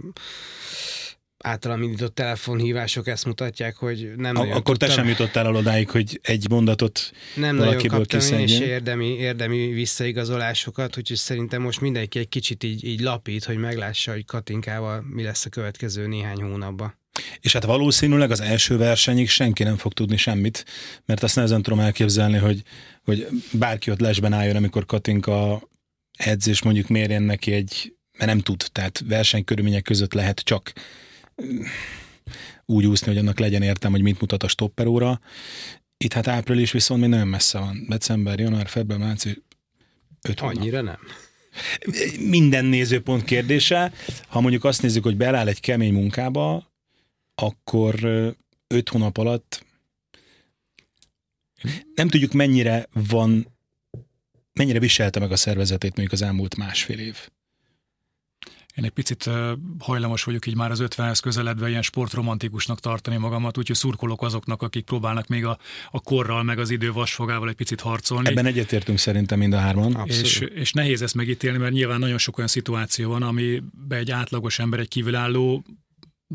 általam 1.43 1.81
indított 1.81 2.15
telefonhívások 2.15 3.07
ezt 3.07 3.25
mutatják, 3.25 3.75
hogy 3.75 4.13
nem 4.17 4.35
a, 4.35 4.41
Akkor 4.41 4.61
tudtam, 4.61 4.87
te 4.87 4.93
sem 4.93 5.07
jutottál 5.07 5.45
el 5.45 5.55
odáig, 5.55 5.89
hogy 5.89 6.19
egy 6.23 6.49
mondatot 6.49 7.11
Nem 7.35 7.55
nagyon 7.55 7.87
kaptam 7.87 8.19
én 8.31 8.39
is 8.39 8.59
érdemi, 8.59 9.05
érdemi 9.05 9.67
visszaigazolásokat, 9.67 10.97
úgyhogy 10.97 11.17
szerintem 11.17 11.61
most 11.61 11.81
mindenki 11.81 12.19
egy 12.19 12.29
kicsit 12.29 12.63
így, 12.63 12.83
így 12.83 12.99
lapít, 12.99 13.43
hogy 13.43 13.57
meglássa, 13.57 14.11
hogy 14.11 14.25
Katinkával 14.25 15.05
mi 15.09 15.23
lesz 15.23 15.45
a 15.45 15.49
következő 15.49 16.07
néhány 16.07 16.41
hónapban. 16.41 16.97
És 17.39 17.53
hát 17.53 17.63
valószínűleg 17.63 18.31
az 18.31 18.41
első 18.41 18.77
versenyig 18.77 19.29
senki 19.29 19.63
nem 19.63 19.77
fog 19.77 19.93
tudni 19.93 20.17
semmit, 20.17 20.65
mert 21.05 21.23
azt 21.23 21.35
nehezen 21.35 21.61
tudom 21.61 21.79
elképzelni, 21.79 22.37
hogy, 22.37 22.61
hogy 23.03 23.27
bárki 23.51 23.91
ott 23.91 23.99
lesben 23.99 24.33
álljon, 24.33 24.55
amikor 24.55 24.85
Katinka 24.85 25.69
edz, 26.17 26.47
és 26.47 26.61
mondjuk 26.61 26.87
mérjen 26.87 27.23
neki 27.23 27.51
egy, 27.51 27.93
mert 28.17 28.31
nem 28.31 28.39
tud, 28.39 28.65
tehát 28.71 29.03
versenykörülmények 29.07 29.83
között 29.83 30.13
lehet 30.13 30.39
csak 30.39 30.73
úgy 32.65 32.85
úszni, 32.85 33.07
hogy 33.07 33.17
annak 33.17 33.39
legyen 33.39 33.61
értem, 33.61 33.91
hogy 33.91 34.01
mit 34.01 34.19
mutat 34.19 34.43
a 34.43 34.47
stopperóra. 34.47 35.19
Itt 35.97 36.13
hát 36.13 36.27
április 36.27 36.71
viszont 36.71 37.01
még 37.01 37.09
nagyon 37.09 37.27
messze 37.27 37.59
van. 37.59 37.85
December, 37.89 38.39
január, 38.39 38.67
február, 38.67 38.99
március, 38.99 39.39
öt 40.21 40.39
hónap. 40.39 40.55
Annyira 40.55 40.81
nem. 40.81 40.97
Minden 42.19 42.65
nézőpont 42.65 43.23
kérdése. 43.23 43.93
Ha 44.27 44.41
mondjuk 44.41 44.63
azt 44.63 44.81
nézzük, 44.81 45.03
hogy 45.03 45.17
beláll 45.17 45.47
egy 45.47 45.59
kemény 45.59 45.93
munkába, 45.93 46.73
akkor 47.35 48.03
öt 48.67 48.89
hónap 48.89 49.17
alatt 49.17 49.65
nem 51.95 52.07
tudjuk 52.07 52.31
mennyire 52.31 52.87
van, 52.93 53.47
mennyire 54.53 54.79
viselte 54.79 55.19
meg 55.19 55.31
a 55.31 55.35
szervezetét 55.35 55.95
mondjuk 55.95 56.11
az 56.11 56.21
elmúlt 56.21 56.55
másfél 56.55 56.99
év. 56.99 57.29
Én 58.75 58.83
egy 58.83 58.91
picit 58.91 59.29
hajlamos 59.79 60.23
vagyok 60.23 60.45
így 60.45 60.55
már 60.55 60.71
az 60.71 60.83
50-hez 60.83 61.19
közeledve 61.21 61.69
ilyen 61.69 61.81
sportromantikusnak 61.81 62.79
tartani 62.79 63.17
magamat, 63.17 63.57
úgyhogy 63.57 63.75
szurkolok 63.75 64.21
azoknak, 64.21 64.61
akik 64.61 64.85
próbálnak 64.85 65.27
még 65.27 65.45
a, 65.45 65.57
a 65.91 66.01
korral, 66.01 66.43
meg 66.43 66.59
az 66.59 66.69
idő 66.69 66.91
vasfogával 66.91 67.49
egy 67.49 67.55
picit 67.55 67.81
harcolni. 67.81 68.29
Ebben 68.29 68.45
egyetértünk 68.45 68.97
szerintem 68.97 69.39
mind 69.39 69.53
a 69.53 69.57
hárman. 69.57 70.01
És, 70.05 70.39
és 70.39 70.71
nehéz 70.71 71.01
ezt 71.01 71.15
megítélni, 71.15 71.57
mert 71.57 71.73
nyilván 71.73 71.99
nagyon 71.99 72.17
sok 72.17 72.37
olyan 72.37 72.49
szituáció 72.49 73.09
van, 73.09 73.23
amiben 73.23 73.99
egy 73.99 74.11
átlagos 74.11 74.59
ember, 74.59 74.79
egy 74.79 74.87
kívülálló 74.87 75.63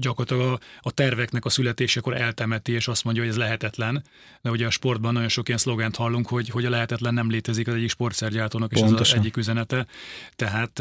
gyakorlatilag 0.01 0.53
a, 0.53 0.89
a 0.89 0.91
terveknek 0.91 1.45
a 1.45 1.49
születésekor 1.49 2.17
eltemeti, 2.17 2.73
és 2.73 2.89
azt 2.89 3.05
mondja, 3.05 3.23
hogy 3.23 3.33
ez 3.33 3.39
lehetetlen. 3.39 4.05
De 4.43 4.51
ugye 4.51 4.67
a 4.67 4.71
sportban 4.71 5.13
nagyon 5.13 5.29
sok 5.29 5.47
ilyen 5.47 5.61
szlogent 5.61 5.97
hallunk, 5.97 6.29
hogy, 6.29 6.49
hogy 6.49 6.65
a 6.65 6.71
lehetetlen 6.71 7.15
nem 7.15 7.31
létezik 7.31 7.69
az 7.69 7.75
egyik 7.75 7.91
sportszergyártónak, 7.91 8.73
és 8.73 8.81
ez 8.81 8.93
az 8.93 9.15
egyik 9.15 9.37
üzenete. 9.37 9.87
Tehát 10.37 10.79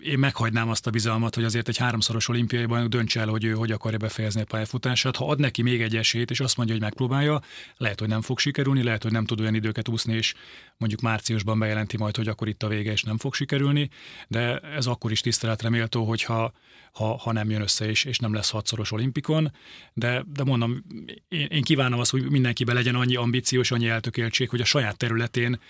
én 0.00 0.18
meghagynám 0.18 0.68
azt 0.68 0.86
a 0.86 0.90
bizalmat, 0.90 1.34
hogy 1.34 1.44
azért 1.44 1.68
egy 1.68 1.76
háromszoros 1.76 2.28
olimpiai 2.28 2.64
bajnok 2.64 2.88
döntse 2.88 3.20
el, 3.20 3.28
hogy 3.28 3.44
ő 3.44 3.52
hogy 3.52 3.72
akarja 3.72 3.98
befejezni 3.98 4.40
a 4.40 4.44
pályafutását. 4.44 5.16
Ha 5.16 5.28
ad 5.28 5.38
neki 5.38 5.62
még 5.62 5.82
egy 5.82 5.96
esélyt, 5.96 6.30
és 6.30 6.40
azt 6.40 6.56
mondja, 6.56 6.74
hogy 6.74 6.84
megpróbálja, 6.84 7.40
lehet, 7.76 8.00
hogy 8.00 8.08
nem 8.08 8.20
fog 8.20 8.38
sikerülni, 8.38 8.82
lehet, 8.82 9.02
hogy 9.02 9.12
nem 9.12 9.24
tud 9.24 9.40
olyan 9.40 9.54
időket 9.54 9.88
úszni, 9.88 10.14
és 10.14 10.34
mondjuk 10.76 11.00
márciusban 11.00 11.58
bejelenti 11.58 11.96
majd, 11.96 12.16
hogy 12.16 12.28
akkor 12.28 12.48
itt 12.48 12.62
a 12.62 12.68
vége, 12.68 12.92
és 12.92 13.02
nem 13.02 13.18
fog 13.18 13.34
sikerülni, 13.34 13.90
de 14.28 14.58
ez 14.58 14.86
akkor 14.86 15.10
is 15.10 15.20
tiszteletre 15.20 15.68
méltó, 15.68 16.04
hogyha 16.04 16.52
ha, 16.92 17.16
ha 17.16 17.32
nem 17.32 17.50
jön 17.50 17.60
össze, 17.60 17.88
és, 17.88 18.04
és 18.04 18.18
nem 18.18 18.34
lesz 18.34 18.41
hatszoros 18.50 18.92
olimpikon, 18.92 19.52
de, 19.92 20.24
de 20.32 20.44
mondom, 20.44 20.84
én, 21.28 21.46
én 21.46 21.62
kívánom 21.62 22.00
azt, 22.00 22.10
hogy 22.10 22.30
mindenkiben 22.30 22.74
legyen 22.74 22.94
annyi 22.94 23.16
ambíciós, 23.16 23.70
annyi 23.70 23.88
eltökéltség, 23.88 24.48
hogy 24.48 24.60
a 24.60 24.64
saját 24.64 24.96
területén, 24.96 25.60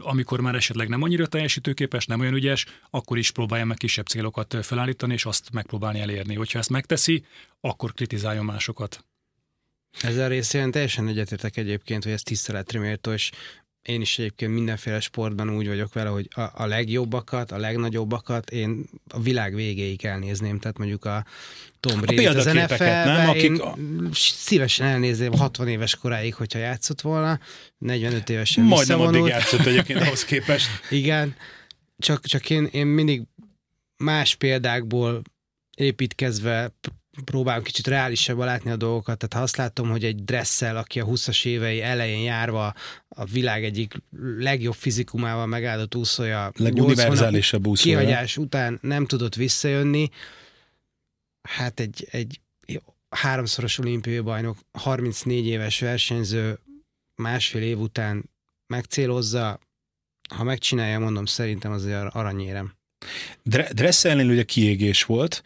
amikor 0.00 0.40
már 0.40 0.54
esetleg 0.54 0.88
nem 0.88 1.02
annyira 1.02 1.26
teljesítőképes, 1.26 2.06
nem 2.06 2.20
olyan 2.20 2.34
ügyes, 2.34 2.66
akkor 2.90 3.18
is 3.18 3.30
próbálja 3.30 3.64
meg 3.64 3.76
kisebb 3.76 4.06
célokat 4.06 4.56
felállítani, 4.62 5.12
és 5.12 5.24
azt 5.24 5.52
megpróbálni 5.52 6.00
elérni. 6.00 6.34
Hogyha 6.34 6.58
ezt 6.58 6.70
megteszi, 6.70 7.24
akkor 7.60 7.92
kritizáljon 7.92 8.44
másokat. 8.44 9.04
Ezzel 10.00 10.28
részén 10.28 10.70
teljesen 10.70 11.08
egyetértek 11.08 11.56
egyébként, 11.56 12.04
hogy 12.04 12.12
ez 12.12 12.22
tiszteletre 12.22 12.78
méltó, 12.78 13.12
és 13.12 13.30
én 13.82 14.00
is 14.00 14.18
egyébként 14.18 14.52
mindenféle 14.52 15.00
sportban 15.00 15.50
úgy 15.50 15.66
vagyok 15.66 15.92
vele, 15.92 16.08
hogy 16.08 16.28
a, 16.34 16.40
a 16.40 16.66
legjobbakat, 16.66 17.52
a 17.52 17.58
legnagyobbakat 17.58 18.50
én 18.50 18.84
a 19.08 19.20
világ 19.20 19.54
végéig 19.54 20.04
elnézném, 20.04 20.58
tehát 20.58 20.78
mondjuk 20.78 21.04
a 21.04 21.24
Tom 21.80 22.00
Brady 22.00 22.26
az 22.26 22.44
nfl 22.44 22.84
nem? 22.84 23.28
Akik... 23.28 23.62
szívesen 24.12 24.86
elnézném 24.86 25.32
60 25.32 25.68
éves 25.68 25.94
koráig, 25.94 26.34
hogyha 26.34 26.58
játszott 26.58 27.00
volna, 27.00 27.40
45 27.78 28.30
évesen 28.30 28.64
Majdnem 28.64 29.00
addig 29.00 29.24
játszott 29.24 29.66
egyébként 29.66 30.00
ahhoz 30.06 30.24
képest. 30.24 30.68
Igen, 30.90 31.36
csak, 31.98 32.26
csak 32.26 32.50
én, 32.50 32.68
én 32.72 32.86
mindig 32.86 33.22
más 33.96 34.34
példákból 34.34 35.22
építkezve 35.76 36.72
próbálom 37.24 37.62
kicsit 37.62 37.86
reálisabban 37.86 38.46
látni 38.46 38.70
a 38.70 38.76
dolgokat, 38.76 39.18
tehát 39.18 39.34
ha 39.34 39.40
azt 39.40 39.56
látom, 39.56 39.90
hogy 39.90 40.04
egy 40.04 40.24
dresszel, 40.24 40.76
aki 40.76 41.00
a 41.00 41.06
20-as 41.06 41.46
évei 41.46 41.82
elején 41.82 42.22
járva 42.22 42.74
a 43.08 43.24
világ 43.24 43.64
egyik 43.64 43.94
legjobb 44.38 44.74
fizikumával 44.74 45.46
megáldott 45.46 45.94
úszója, 45.94 46.52
leguniverzálisabb 46.56 47.66
úszója, 47.66 47.98
kihagyás 47.98 48.36
után 48.36 48.78
nem 48.82 49.06
tudott 49.06 49.34
visszajönni, 49.34 50.08
hát 51.42 51.80
egy, 51.80 52.08
egy 52.10 52.40
háromszoros 53.10 53.78
olimpiai 53.78 54.20
bajnok, 54.20 54.58
34 54.72 55.46
éves 55.46 55.80
versenyző 55.80 56.58
másfél 57.14 57.62
év 57.62 57.78
után 57.78 58.30
megcélozza, 58.66 59.60
ha 60.34 60.44
megcsinálja, 60.44 60.98
mondom, 60.98 61.24
szerintem 61.24 61.72
azért 61.72 62.14
aranyérem. 62.14 62.74
Dresszelnél 63.72 64.30
ugye 64.30 64.42
kiégés 64.42 65.04
volt, 65.04 65.42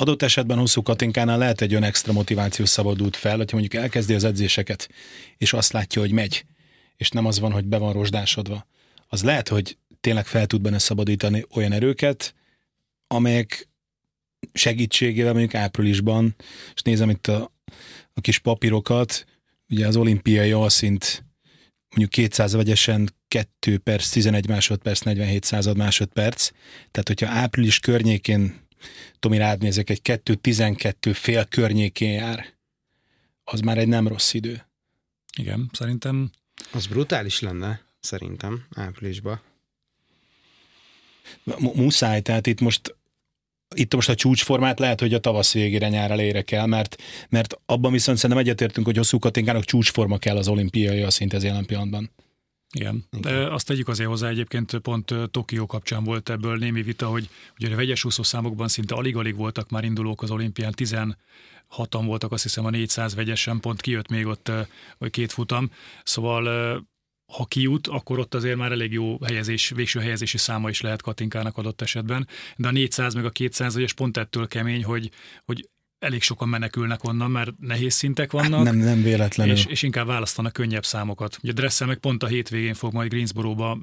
adott 0.00 0.22
esetben 0.22 0.58
hosszú 0.58 0.82
Katinkánál 0.82 1.38
lehet 1.38 1.60
egy 1.60 1.70
olyan 1.70 1.82
extra 1.82 2.12
motiváció 2.12 2.64
szabadult 2.64 3.16
fel, 3.16 3.36
hogyha 3.36 3.56
mondjuk 3.56 3.82
elkezdi 3.82 4.14
az 4.14 4.24
edzéseket, 4.24 4.88
és 5.36 5.52
azt 5.52 5.72
látja, 5.72 6.00
hogy 6.00 6.12
megy, 6.12 6.44
és 6.96 7.10
nem 7.10 7.26
az 7.26 7.38
van, 7.38 7.52
hogy 7.52 7.64
be 7.64 7.78
van 7.78 7.92
rozsdásodva. 7.92 8.66
Az 9.08 9.22
lehet, 9.22 9.48
hogy 9.48 9.78
tényleg 10.00 10.26
fel 10.26 10.46
tud 10.46 10.60
benne 10.60 10.78
szabadítani 10.78 11.44
olyan 11.54 11.72
erőket, 11.72 12.34
amelyek 13.06 13.68
segítségével 14.52 15.32
mondjuk 15.32 15.54
áprilisban, 15.54 16.34
és 16.74 16.82
nézem 16.82 17.10
itt 17.10 17.26
a, 17.26 17.52
a 18.12 18.20
kis 18.20 18.38
papírokat, 18.38 19.24
ugye 19.68 19.86
az 19.86 19.96
olimpiai 19.96 20.52
alszint 20.52 21.24
mondjuk 21.88 22.10
200 22.10 22.52
vegyesen 22.52 23.14
2 23.28 23.78
perc, 23.78 24.10
11 24.10 24.48
másodperc, 24.48 25.00
47 25.00 25.44
század 25.44 25.76
másodperc, 25.76 26.50
tehát 26.90 27.08
hogyha 27.08 27.28
április 27.28 27.78
környékén 27.78 28.67
Tomi 29.18 29.38
rád 29.38 29.62
nézek, 29.62 29.90
egy 29.90 30.00
2-12 30.04 31.10
fél 31.14 31.44
környékén 31.44 32.12
jár, 32.12 32.46
az 33.44 33.60
már 33.60 33.78
egy 33.78 33.88
nem 33.88 34.08
rossz 34.08 34.34
idő. 34.34 34.66
Igen, 35.36 35.70
szerintem... 35.72 36.30
Az 36.72 36.86
brutális 36.86 37.40
lenne, 37.40 37.82
szerintem, 38.00 38.66
áprilisban. 38.74 39.40
Muszáj, 41.74 42.20
tehát 42.20 42.46
itt 42.46 42.60
most 42.60 42.96
itt 43.74 43.94
most 43.94 44.08
a 44.08 44.14
csúcsformát 44.14 44.78
lehet, 44.78 45.00
hogy 45.00 45.14
a 45.14 45.18
tavasz 45.18 45.52
végére 45.52 45.88
nyára 45.88 46.20
ére 46.20 46.42
kell, 46.42 46.66
mert, 46.66 46.96
mert 47.28 47.60
abban 47.66 47.92
viszont 47.92 48.18
szerintem 48.18 48.44
egyetértünk, 48.44 48.86
hogy 48.86 48.96
hosszú 48.96 49.18
katinkának 49.18 49.64
csúcsforma 49.64 50.18
kell 50.18 50.36
az 50.36 50.48
olimpiai 50.48 51.02
a 51.02 51.10
szint 51.10 51.34
ez 51.34 51.44
jelen 51.44 51.66
pillanatban. 51.66 52.10
Igen. 52.72 53.04
De 53.20 53.52
azt 53.52 53.66
tegyük 53.66 53.88
azért 53.88 54.08
hozzá, 54.08 54.28
egyébként 54.28 54.78
pont 54.78 55.14
Tokió 55.30 55.66
kapcsán 55.66 56.04
volt 56.04 56.28
ebből 56.28 56.56
némi 56.56 56.82
vita, 56.82 57.06
hogy 57.08 57.28
ugye 57.58 57.72
a 57.72 57.76
vegyes 57.76 58.04
úszószámokban 58.04 58.68
szinte 58.68 58.94
alig-alig 58.94 59.36
voltak 59.36 59.70
már 59.70 59.84
indulók 59.84 60.22
az 60.22 60.30
olimpián, 60.30 60.72
16 60.72 61.16
hatan 61.68 62.06
voltak, 62.06 62.32
azt 62.32 62.42
hiszem 62.42 62.64
a 62.64 62.70
400 62.70 63.14
vegyesen, 63.14 63.60
pont 63.60 63.80
kijött 63.80 64.08
még 64.08 64.26
ott 64.26 64.50
vagy 64.98 65.10
két 65.10 65.32
futam, 65.32 65.70
szóval 66.02 66.44
ha 67.32 67.44
kijut, 67.44 67.86
akkor 67.86 68.18
ott 68.18 68.34
azért 68.34 68.56
már 68.56 68.72
elég 68.72 68.92
jó 68.92 69.18
helyezés, 69.24 69.68
végső 69.68 70.00
helyezési 70.00 70.38
száma 70.38 70.68
is 70.68 70.80
lehet 70.80 71.02
Katinkának 71.02 71.56
adott 71.56 71.80
esetben, 71.80 72.28
de 72.56 72.68
a 72.68 72.70
400 72.70 73.14
meg 73.14 73.24
a 73.24 73.30
200 73.30 73.76
és 73.76 73.92
pont 73.92 74.16
ettől 74.16 74.46
kemény, 74.46 74.84
hogy, 74.84 75.10
hogy 75.44 75.68
elég 75.98 76.22
sokan 76.22 76.48
menekülnek 76.48 77.04
onnan, 77.04 77.30
mert 77.30 77.50
nehéz 77.58 77.94
szintek 77.94 78.32
vannak. 78.32 78.62
Nem, 78.62 78.76
nem 78.76 79.02
véletlenül. 79.02 79.54
És, 79.54 79.64
és 79.64 79.82
inkább 79.82 80.06
választanak 80.06 80.52
könnyebb 80.52 80.84
számokat. 80.84 81.38
Ugye 81.42 81.52
Dressel 81.52 81.86
meg 81.86 81.98
pont 81.98 82.22
a 82.22 82.26
hétvégén 82.26 82.74
fog 82.74 82.92
majd 82.92 83.10
Greensboro-ba 83.10 83.78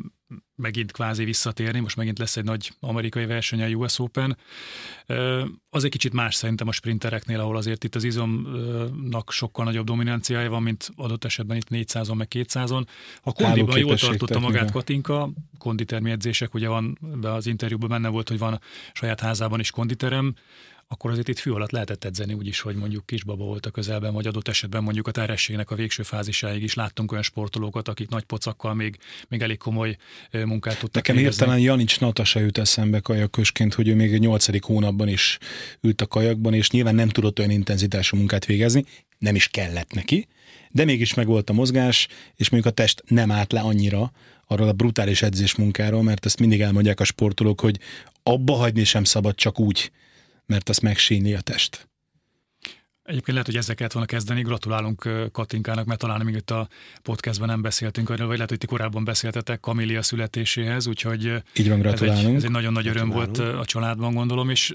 megint 0.56 0.92
kvázi 0.92 1.24
visszatérni, 1.24 1.80
most 1.80 1.96
megint 1.96 2.20
lesz 2.20 2.38
egy 2.38 2.44
nagy 2.44 2.72
amerikai 2.80 3.26
verseny 3.26 3.62
a 3.62 3.68
US 3.68 4.00
Open. 4.00 4.38
Az 5.70 5.84
egy 5.84 5.90
kicsit 5.90 6.14
más 6.14 6.36
szerintem 6.36 6.68
a 6.68 6.72
sprintereknél, 6.72 7.40
ahol 7.40 7.58
azért 7.58 7.84
itt 7.84 7.96
az 7.96 8.04
izomnak 8.04 9.32
sokkal 9.32 9.66
nagyobb 9.66 9.86
dominanciája 9.86 10.50
van, 10.50 10.64
mint 10.64 10.90
adott 10.96 11.24
esetben 11.24 11.58
itt 11.58 11.68
400-on, 11.70 12.16
meg 12.18 12.28
200-on. 12.36 12.86
A 13.24 13.32
kondiban 13.32 13.78
jól 13.78 13.98
tartotta 13.98 14.40
magát 14.40 14.72
Katinka, 14.72 15.30
konditermi 15.58 16.12
edzések, 16.12 16.54
ugye 16.54 16.68
van, 16.68 16.98
be 17.02 17.34
az 17.34 17.48
interjúban 17.48 17.90
benne 17.90 18.08
volt, 18.08 18.30
hogy 18.30 18.40
van 18.40 18.62
saját 18.94 19.20
házában 19.20 19.60
is 19.60 19.72
konditerem, 19.72 20.36
akkor 20.88 21.12
azért 21.12 21.28
itt 21.28 21.40
fű 21.40 21.52
alatt 21.52 21.72
lehetett 21.72 22.04
edzeni 22.04 22.34
úgy 22.34 22.48
is, 22.48 22.60
hogy 22.60 22.76
mondjuk 22.76 23.06
kisbaba 23.06 23.44
volt 23.44 23.66
a 23.66 23.72
közelben, 23.72 24.14
vagy 24.14 24.28
adott 24.28 24.48
esetben 24.48 24.84
mondjuk 24.84 25.08
a 25.08 25.12
terhességnek 25.12 25.72
a 25.72 25.76
végső 25.76 26.04
fázisáig 26.04 26.64
is 26.64 26.74
láttunk 26.74 27.12
olyan 27.12 27.24
sportolókat, 27.24 27.88
akik 27.88 28.10
nagy 28.10 28.24
pocakkal 28.24 28.74
még, 28.74 28.98
még 29.28 29.42
elég 29.42 29.58
komoly 29.58 29.98
munkát 30.32 30.80
tudtak 30.80 30.94
Nekem 30.94 31.16
végezni. 31.16 31.38
hirtelen 31.38 31.64
Janics 31.64 32.00
Natasa 32.00 32.40
jut 32.40 32.58
eszembe 32.58 33.00
kajakösként, 33.00 33.74
hogy 33.74 33.88
ő 33.88 33.96
még 33.96 34.14
a 34.14 34.18
nyolcadik 34.18 34.64
hónapban 34.64 35.08
is 35.08 35.38
ült 35.82 36.02
a 36.02 36.08
kajakban, 36.08 36.54
és 36.54 36.70
nyilván 36.70 36.96
nem 36.96 37.10
tudott 37.10 37.40
olyan 37.40 37.52
intenzitású 37.52 38.18
munkát 38.18 38.46
végezni, 38.46 38.86
nem 39.18 39.36
is 39.36 39.48
kellett 39.48 39.94
neki, 39.94 40.28
de 40.72 40.86
mégis 40.86 41.14
meg 41.14 41.28
volt 41.28 41.50
a 41.50 41.54
mozgás, 41.54 42.08
és 42.36 42.50
mondjuk 42.50 42.74
a 42.74 42.76
test 42.76 43.04
nem 43.08 43.32
állt 43.32 43.52
le 43.52 43.60
annyira 43.60 44.12
arról 44.48 44.68
a 44.68 44.74
brutális 44.74 45.22
edzés 45.22 45.56
munkáról, 45.56 46.04
mert 46.04 46.26
ezt 46.26 46.40
mindig 46.40 46.62
elmondják 46.62 47.00
a 47.00 47.04
sportolók, 47.04 47.62
hogy 47.62 47.80
abba 48.24 48.54
hagyni 48.54 48.84
sem 48.84 49.04
szabad 49.04 49.36
csak 49.36 49.60
úgy, 49.60 49.92
mert 50.46 50.70
azt 50.70 50.82
megsínli 50.82 51.34
a 51.34 51.42
test. 51.42 51.88
Egyébként 53.04 53.32
lehet, 53.32 53.46
hogy 53.46 53.56
ezzel 53.56 53.76
kellett 53.76 53.94
volna 53.94 54.08
kezdeni. 54.08 54.42
Gratulálunk 54.42 55.10
Katinkának, 55.32 55.86
mert 55.86 56.00
talán 56.00 56.26
még 56.26 56.36
itt 56.36 56.52
a 56.52 56.68
podcastben 57.02 57.48
nem 57.48 57.62
beszéltünk 57.62 58.10
arról, 58.10 58.28
vagy 58.28 58.36
lehet, 58.36 58.50
hogy 58.50 58.60
ti 58.60 58.66
korábban 58.66 59.04
beszéltetek 59.04 59.60
Kamília 59.60 60.02
születéséhez, 60.02 60.88
úgyhogy 60.88 61.44
Így 61.56 61.70
van, 61.70 61.80
gratulálunk. 61.80 62.24
Ez 62.24 62.30
egy, 62.30 62.36
ez 62.36 62.44
egy 62.44 62.52
nagyon 62.52 62.74
nagy 62.74 62.88
öröm 62.88 63.10
volt 63.10 63.38
a 63.38 63.66
családban, 63.66 64.14
gondolom, 64.14 64.50
és 64.50 64.74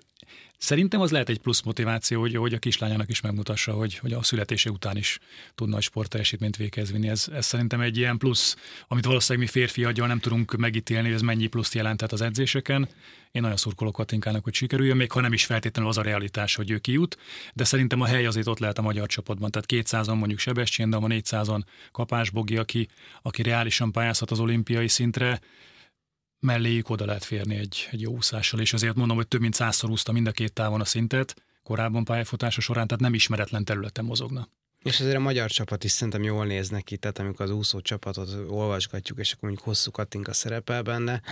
Szerintem 0.60 1.00
az 1.00 1.10
lehet 1.10 1.28
egy 1.28 1.38
plusz 1.38 1.62
motiváció, 1.62 2.20
hogy, 2.20 2.34
hogy 2.34 2.54
a 2.54 2.58
kislányának 2.58 3.08
is 3.08 3.20
megmutassa, 3.20 3.72
hogy, 3.72 3.98
hogy 3.98 4.12
a 4.12 4.22
születése 4.22 4.70
után 4.70 4.96
is 4.96 5.18
tud 5.54 5.68
nagy 5.68 5.82
sportteljesítményt 5.82 6.56
véghez 6.56 6.92
vinni. 6.92 7.08
Ez, 7.08 7.26
ez 7.32 7.46
szerintem 7.46 7.80
egy 7.80 7.96
ilyen 7.96 8.18
plusz, 8.18 8.56
amit 8.88 9.04
valószínűleg 9.04 9.48
mi 9.48 9.52
férfi 9.52 9.84
aggyal 9.84 10.06
nem 10.06 10.18
tudunk 10.18 10.56
megítélni, 10.56 11.06
hogy 11.06 11.14
ez 11.14 11.22
mennyi 11.22 11.46
pluszt 11.46 11.74
jelentett 11.74 12.12
az 12.12 12.20
edzéseken. 12.20 12.88
Én 13.32 13.42
nagyon 13.42 13.56
szurkolok 13.56 13.94
Katinkának, 13.94 14.44
hogy 14.44 14.54
sikerüljön, 14.54 14.96
még 14.96 15.12
ha 15.12 15.20
nem 15.20 15.32
is 15.32 15.44
feltétlenül 15.44 15.90
az 15.90 15.98
a 15.98 16.02
realitás, 16.02 16.54
hogy 16.54 16.70
ő 16.70 16.78
kijut, 16.78 17.18
de 17.54 17.64
szerintem 17.64 18.00
a 18.00 18.06
hely 18.06 18.26
azért 18.26 18.46
ott 18.46 18.58
lehet 18.58 18.78
a 18.78 18.82
magyar 18.82 19.06
csapatban. 19.06 19.50
Tehát 19.50 19.88
200-on 19.88 20.18
mondjuk 20.18 20.38
Sebestyén, 20.38 20.90
de 20.90 20.96
a 20.96 21.00
400-on 21.00 21.60
Kapásbogi, 21.92 22.56
aki, 22.56 22.88
aki 23.22 23.42
reálisan 23.42 23.92
pályázhat 23.92 24.30
az 24.30 24.40
olimpiai 24.40 24.88
szintre, 24.88 25.40
melléjük 26.40 26.88
oda 26.88 27.04
lehet 27.04 27.24
férni 27.24 27.56
egy, 27.56 27.88
egy 27.90 28.00
jó 28.00 28.12
úszással, 28.12 28.60
és 28.60 28.72
azért 28.72 28.94
mondom, 28.94 29.16
hogy 29.16 29.28
több 29.28 29.40
mint 29.40 29.54
százszor 29.54 29.90
úszta 29.90 30.12
mind 30.12 30.26
a 30.26 30.30
két 30.30 30.52
távon 30.52 30.80
a 30.80 30.84
szintet, 30.84 31.34
korábban 31.62 32.04
pályafutása 32.04 32.60
során, 32.60 32.86
tehát 32.86 33.02
nem 33.02 33.14
ismeretlen 33.14 33.64
területen 33.64 34.04
mozogna. 34.04 34.48
És 34.82 35.00
azért 35.00 35.16
a 35.16 35.20
magyar 35.20 35.50
csapat 35.50 35.84
is 35.84 35.90
szerintem 35.90 36.22
jól 36.22 36.46
néz 36.46 36.68
neki, 36.68 36.96
tehát 36.96 37.18
amikor 37.18 37.44
az 37.44 37.50
úszó 37.50 37.80
csapatot 37.80 38.36
olvasgatjuk, 38.48 39.18
és 39.18 39.32
akkor 39.32 39.48
mondjuk 39.48 39.68
hosszú 39.68 39.90
a 40.24 40.32
szerepel 40.32 40.82
benne, 40.82 41.22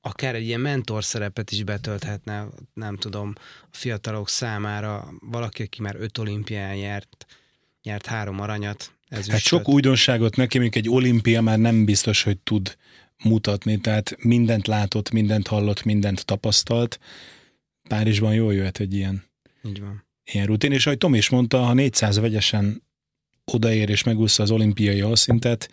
akár 0.00 0.34
egy 0.34 0.46
ilyen 0.46 0.60
mentor 0.60 1.04
szerepet 1.04 1.50
is 1.50 1.62
betölthetne, 1.62 2.46
nem 2.74 2.96
tudom, 2.96 3.32
a 3.62 3.76
fiatalok 3.76 4.28
számára 4.28 5.08
valaki, 5.20 5.62
aki 5.62 5.82
már 5.82 5.96
öt 5.98 6.18
olimpián 6.18 6.76
nyert, 6.76 7.26
nyert 7.82 8.06
három 8.06 8.40
aranyat. 8.40 8.92
Ez 9.08 9.28
hát 9.28 9.40
sok 9.40 9.68
újdonságot 9.68 10.36
neki, 10.36 10.58
még 10.58 10.76
egy 10.76 10.88
olimpia 10.88 11.40
már 11.40 11.58
nem 11.58 11.84
biztos, 11.84 12.22
hogy 12.22 12.38
tud 12.38 12.76
mutatni, 13.22 13.80
tehát 13.80 14.16
mindent 14.22 14.66
látott, 14.66 15.10
mindent 15.10 15.46
hallott, 15.46 15.84
mindent 15.84 16.24
tapasztalt. 16.24 16.98
Párizsban 17.88 18.34
jól 18.34 18.54
jöhet 18.54 18.80
egy 18.80 18.94
ilyen, 18.94 19.24
Így 19.64 19.80
van. 19.80 20.04
ilyen 20.32 20.46
rutin, 20.46 20.72
és 20.72 20.86
ahogy 20.86 20.98
Tom 20.98 21.14
is 21.14 21.28
mondta, 21.28 21.58
ha 21.58 21.72
400 21.72 22.18
vegyesen 22.18 22.82
odaér 23.44 23.88
és 23.88 24.02
megúszza 24.02 24.42
az 24.42 24.50
olimpiai 24.50 25.00
alszintet, 25.00 25.70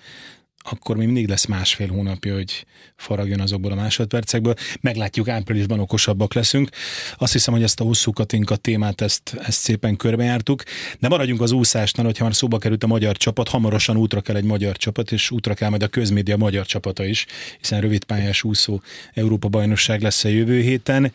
akkor 0.63 0.95
még 0.95 1.05
mindig 1.05 1.27
lesz 1.27 1.45
másfél 1.45 1.87
hónapja, 1.87 2.33
hogy 2.33 2.65
faragjon 2.95 3.39
azokból 3.39 3.71
a 3.71 3.75
másodpercekből. 3.75 4.53
Meglátjuk, 4.81 5.27
áprilisban 5.27 5.79
okosabbak 5.79 6.33
leszünk. 6.33 6.69
Azt 7.17 7.31
hiszem, 7.31 7.53
hogy 7.53 7.63
ezt 7.63 7.79
a 7.79 7.83
hosszú 7.83 8.11
katinka 8.11 8.55
témát, 8.55 9.01
ezt, 9.01 9.35
ezt 9.45 9.59
szépen 9.59 9.95
körbejártuk. 9.95 10.63
De 10.99 11.07
maradjunk 11.07 11.41
az 11.41 11.51
úszásnál, 11.51 12.05
hogyha 12.05 12.23
már 12.23 12.35
szóba 12.35 12.57
került 12.57 12.83
a 12.83 12.87
magyar 12.87 13.17
csapat, 13.17 13.47
hamarosan 13.47 13.97
útra 13.97 14.21
kell 14.21 14.35
egy 14.35 14.43
magyar 14.43 14.77
csapat, 14.77 15.11
és 15.11 15.31
útra 15.31 15.53
kell 15.53 15.69
majd 15.69 15.83
a 15.83 15.87
közmédia 15.87 16.37
magyar 16.37 16.65
csapata 16.65 17.05
is, 17.05 17.25
hiszen 17.59 17.81
rövidpályás 17.81 18.43
úszó 18.43 18.81
Európa 19.13 19.47
bajnokság 19.47 20.01
lesz 20.01 20.23
a 20.23 20.29
jövő 20.29 20.61
héten. 20.61 21.13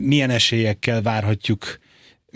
Milyen 0.00 0.30
esélyekkel 0.30 1.02
várhatjuk 1.02 1.80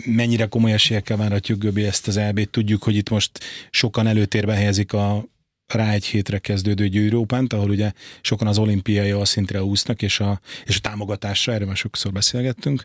mennyire 0.05 0.45
komoly 0.45 0.73
esélyekkel 0.73 1.17
várhatjuk 1.17 1.59
Göbi 1.59 1.83
ezt 1.83 2.07
az 2.07 2.17
elbét. 2.17 2.49
Tudjuk, 2.49 2.83
hogy 2.83 2.95
itt 2.95 3.09
most 3.09 3.39
sokan 3.69 4.07
előtérbe 4.07 4.53
helyezik 4.53 4.93
a 4.93 5.25
rá 5.73 5.91
egy 5.91 6.05
hétre 6.05 6.39
kezdődő 6.39 6.87
gyűrópánt, 6.87 7.53
ahol 7.53 7.69
ugye 7.69 7.91
sokan 8.21 8.47
az 8.47 8.57
olimpiai 8.57 9.11
alszintre 9.11 9.63
úsznak, 9.63 10.01
és 10.01 10.19
a, 10.19 10.39
és 10.65 10.77
a 10.77 10.79
támogatásra, 10.79 11.53
erről 11.53 11.67
már 11.67 11.75
sokszor 11.75 12.11
beszélgettünk. 12.11 12.83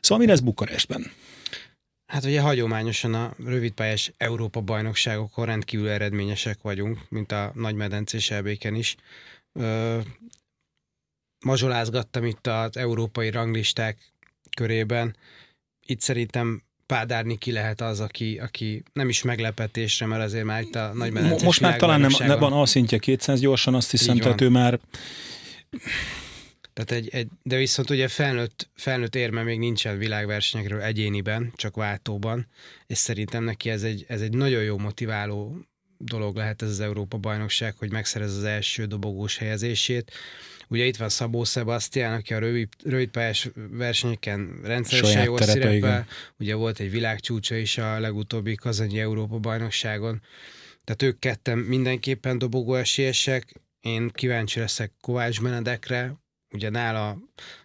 Szóval 0.00 0.24
mi 0.24 0.30
lesz 0.30 0.40
Bukarestben? 0.40 1.12
Hát 2.06 2.24
ugye 2.24 2.40
hagyományosan 2.40 3.14
a 3.14 3.34
rövidpályás 3.44 4.12
Európa 4.16 4.60
bajnokságokon 4.60 5.46
rendkívül 5.46 5.88
eredményesek 5.88 6.62
vagyunk, 6.62 6.98
mint 7.08 7.32
a 7.32 7.52
nagymedencés 7.54 8.30
elbéken 8.30 8.74
is. 8.74 8.96
Ö, 9.52 9.98
mazsolázgattam 11.44 12.24
itt 12.24 12.46
az 12.46 12.76
európai 12.76 13.30
ranglisták 13.30 14.12
körében. 14.56 15.16
Itt 15.86 16.00
szerintem 16.00 16.62
Pádárni 16.90 17.38
ki 17.38 17.52
lehet 17.52 17.80
az, 17.80 18.00
aki, 18.00 18.38
aki 18.38 18.82
nem 18.92 19.08
is 19.08 19.22
meglepetésre, 19.22 20.06
mert 20.06 20.22
azért 20.22 20.44
már 20.44 20.62
itt 20.62 20.74
a 20.74 20.92
nagy 20.94 21.12
Most 21.42 21.60
már 21.60 21.76
talán 21.76 22.00
nem, 22.00 22.10
nem 22.18 22.38
van 22.38 22.52
a 22.52 22.66
szintje 22.66 22.98
200 22.98 23.40
gyorsan, 23.40 23.74
azt 23.74 23.90
hiszem, 23.90 24.16
tehát 24.16 24.40
ő 24.40 24.48
már... 24.48 24.80
Tehát 26.72 26.90
egy, 26.90 27.08
egy, 27.12 27.28
de 27.42 27.56
viszont 27.56 27.90
ugye 27.90 28.08
felnőtt, 28.08 28.68
felnőtt 28.74 29.14
érme 29.14 29.42
még 29.42 29.58
nincsen 29.58 29.98
világversenyekről 29.98 30.80
egyéniben, 30.80 31.52
csak 31.56 31.76
váltóban, 31.76 32.46
és 32.86 32.98
szerintem 32.98 33.44
neki 33.44 33.70
ez 33.70 33.82
egy, 33.82 34.04
ez 34.08 34.20
egy 34.20 34.32
nagyon 34.32 34.62
jó 34.62 34.78
motiváló 34.78 35.56
dolog 35.98 36.36
lehet 36.36 36.62
ez 36.62 36.68
az 36.68 36.80
Európa 36.80 37.16
bajnokság, 37.16 37.74
hogy 37.78 37.92
megszerez 37.92 38.36
az 38.36 38.44
első 38.44 38.84
dobogós 38.84 39.36
helyezését. 39.36 40.12
Ugye 40.70 40.84
itt 40.84 40.96
van 40.96 41.08
Szabó 41.08 41.44
Sebastian, 41.44 42.12
aki 42.12 42.34
a 42.34 42.38
rövid, 42.38 42.68
rövidpályás 42.84 43.50
versenyeken 43.70 44.60
rendszeresen 44.62 45.24
jól 45.24 45.42
szerepel. 45.42 46.06
Ugye 46.38 46.54
volt 46.54 46.78
egy 46.78 46.90
világcsúcsa 46.90 47.54
is 47.54 47.78
a 47.78 48.00
legutóbbi 48.00 48.54
Kazanyi 48.54 49.00
Európa 49.00 49.38
bajnokságon. 49.38 50.22
Tehát 50.84 51.02
ők 51.02 51.18
ketten 51.18 51.58
mindenképpen 51.58 52.38
dobogó 52.38 52.74
esélyesek. 52.74 53.54
Én 53.80 54.08
kíváncsi 54.08 54.60
leszek 54.60 54.92
Kovács 55.00 55.42
Benedekre, 55.42 56.14
ugye 56.50 56.70
nála 56.70 57.18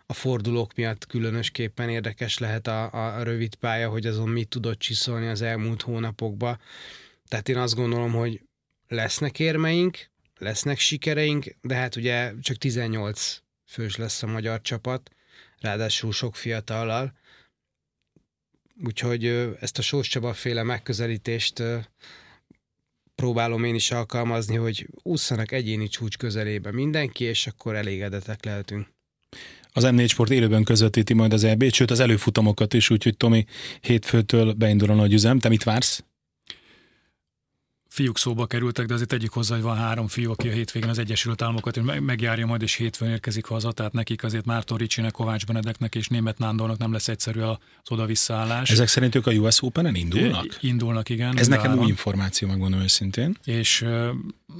a 0.05 0.13
fordulók 0.13 0.75
miatt 0.75 1.07
különösképpen 1.07 1.89
érdekes 1.89 2.37
lehet 2.37 2.67
a, 2.67 3.15
a 3.17 3.23
rövid 3.23 3.55
pálya, 3.55 3.89
hogy 3.89 4.05
azon 4.05 4.29
mit 4.29 4.47
tudott 4.47 4.79
csiszolni 4.79 5.27
az 5.27 5.41
elmúlt 5.41 5.81
hónapokban. 5.81 6.59
Tehát 7.27 7.49
én 7.49 7.57
azt 7.57 7.75
gondolom, 7.75 8.11
hogy 8.11 8.41
lesznek 8.87 9.39
érmeink, 9.39 9.97
lesznek 10.37 10.79
sikereink, 10.79 11.55
de 11.61 11.75
hát 11.75 11.95
ugye 11.95 12.33
csak 12.41 12.57
18 12.57 13.41
fős 13.65 13.95
lesz 13.95 14.23
a 14.23 14.27
magyar 14.27 14.61
csapat, 14.61 15.09
ráadásul 15.59 16.11
sok 16.11 16.35
fiatallal. 16.35 17.13
Úgyhogy 18.83 19.25
ezt 19.59 19.77
a 19.77 19.81
Sós 19.81 20.07
Csaba 20.07 20.33
féle 20.33 20.63
megközelítést 20.63 21.63
próbálom 23.15 23.63
én 23.63 23.75
is 23.75 23.91
alkalmazni, 23.91 24.55
hogy 24.55 24.87
ússzanak 25.01 25.51
egyéni 25.51 25.87
csúcs 25.87 26.17
közelébe 26.17 26.71
mindenki, 26.71 27.23
és 27.23 27.47
akkor 27.47 27.75
elégedettek 27.75 28.45
lehetünk. 28.45 28.87
Az 29.71 29.83
M4 29.87 30.09
Sport 30.09 30.31
élőben 30.31 30.63
közvetíti 30.63 31.13
majd 31.13 31.33
az 31.33 31.43
EB-t, 31.43 31.73
sőt 31.73 31.91
az 31.91 31.99
előfutamokat 31.99 32.73
is, 32.73 32.89
úgyhogy 32.89 33.17
Tomi 33.17 33.45
hétfőtől 33.81 34.53
beindul 34.53 34.89
a 34.89 34.93
nagy 34.93 35.13
üzem. 35.13 35.39
Te 35.39 35.49
mit 35.49 35.63
vársz? 35.63 36.03
Fiúk 37.95 38.17
szóba 38.17 38.45
kerültek, 38.45 38.85
de 38.85 38.93
azért 38.93 39.13
egyik 39.13 39.29
hozzá, 39.29 39.55
hogy 39.55 39.63
van 39.63 39.77
három 39.77 40.07
fiú, 40.07 40.31
aki 40.31 40.47
a 40.47 40.51
hétvégén 40.51 40.89
az 40.89 40.97
Egyesült 40.97 41.41
Államokat 41.41 42.01
megjárja 42.01 42.45
majd, 42.45 42.61
és 42.61 42.75
hétfőn 42.75 43.09
érkezik 43.09 43.45
haza, 43.45 43.71
tehát 43.71 43.93
nekik 43.93 44.23
azért 44.23 44.45
Márton 44.45 44.77
Ricsinek, 44.77 45.11
Kovács 45.11 45.45
Benedeknek 45.45 45.95
és 45.95 46.07
Német 46.07 46.37
Nándornak 46.37 46.77
nem 46.77 46.91
lesz 46.91 47.07
egyszerű 47.07 47.39
az 47.39 47.57
oda-visszaállás. 47.89 48.69
Ezek 48.69 48.87
szerint 48.87 49.15
ők 49.15 49.27
a 49.27 49.31
US 49.31 49.61
Open-en 49.61 49.95
indulnak? 49.95 50.57
Indulnak, 50.61 51.09
igen. 51.09 51.37
Ez 51.37 51.47
nekem 51.47 51.79
új 51.79 51.87
információ, 51.87 52.47
megmondom 52.47 52.79
őszintén. 52.79 53.37
És 53.43 53.85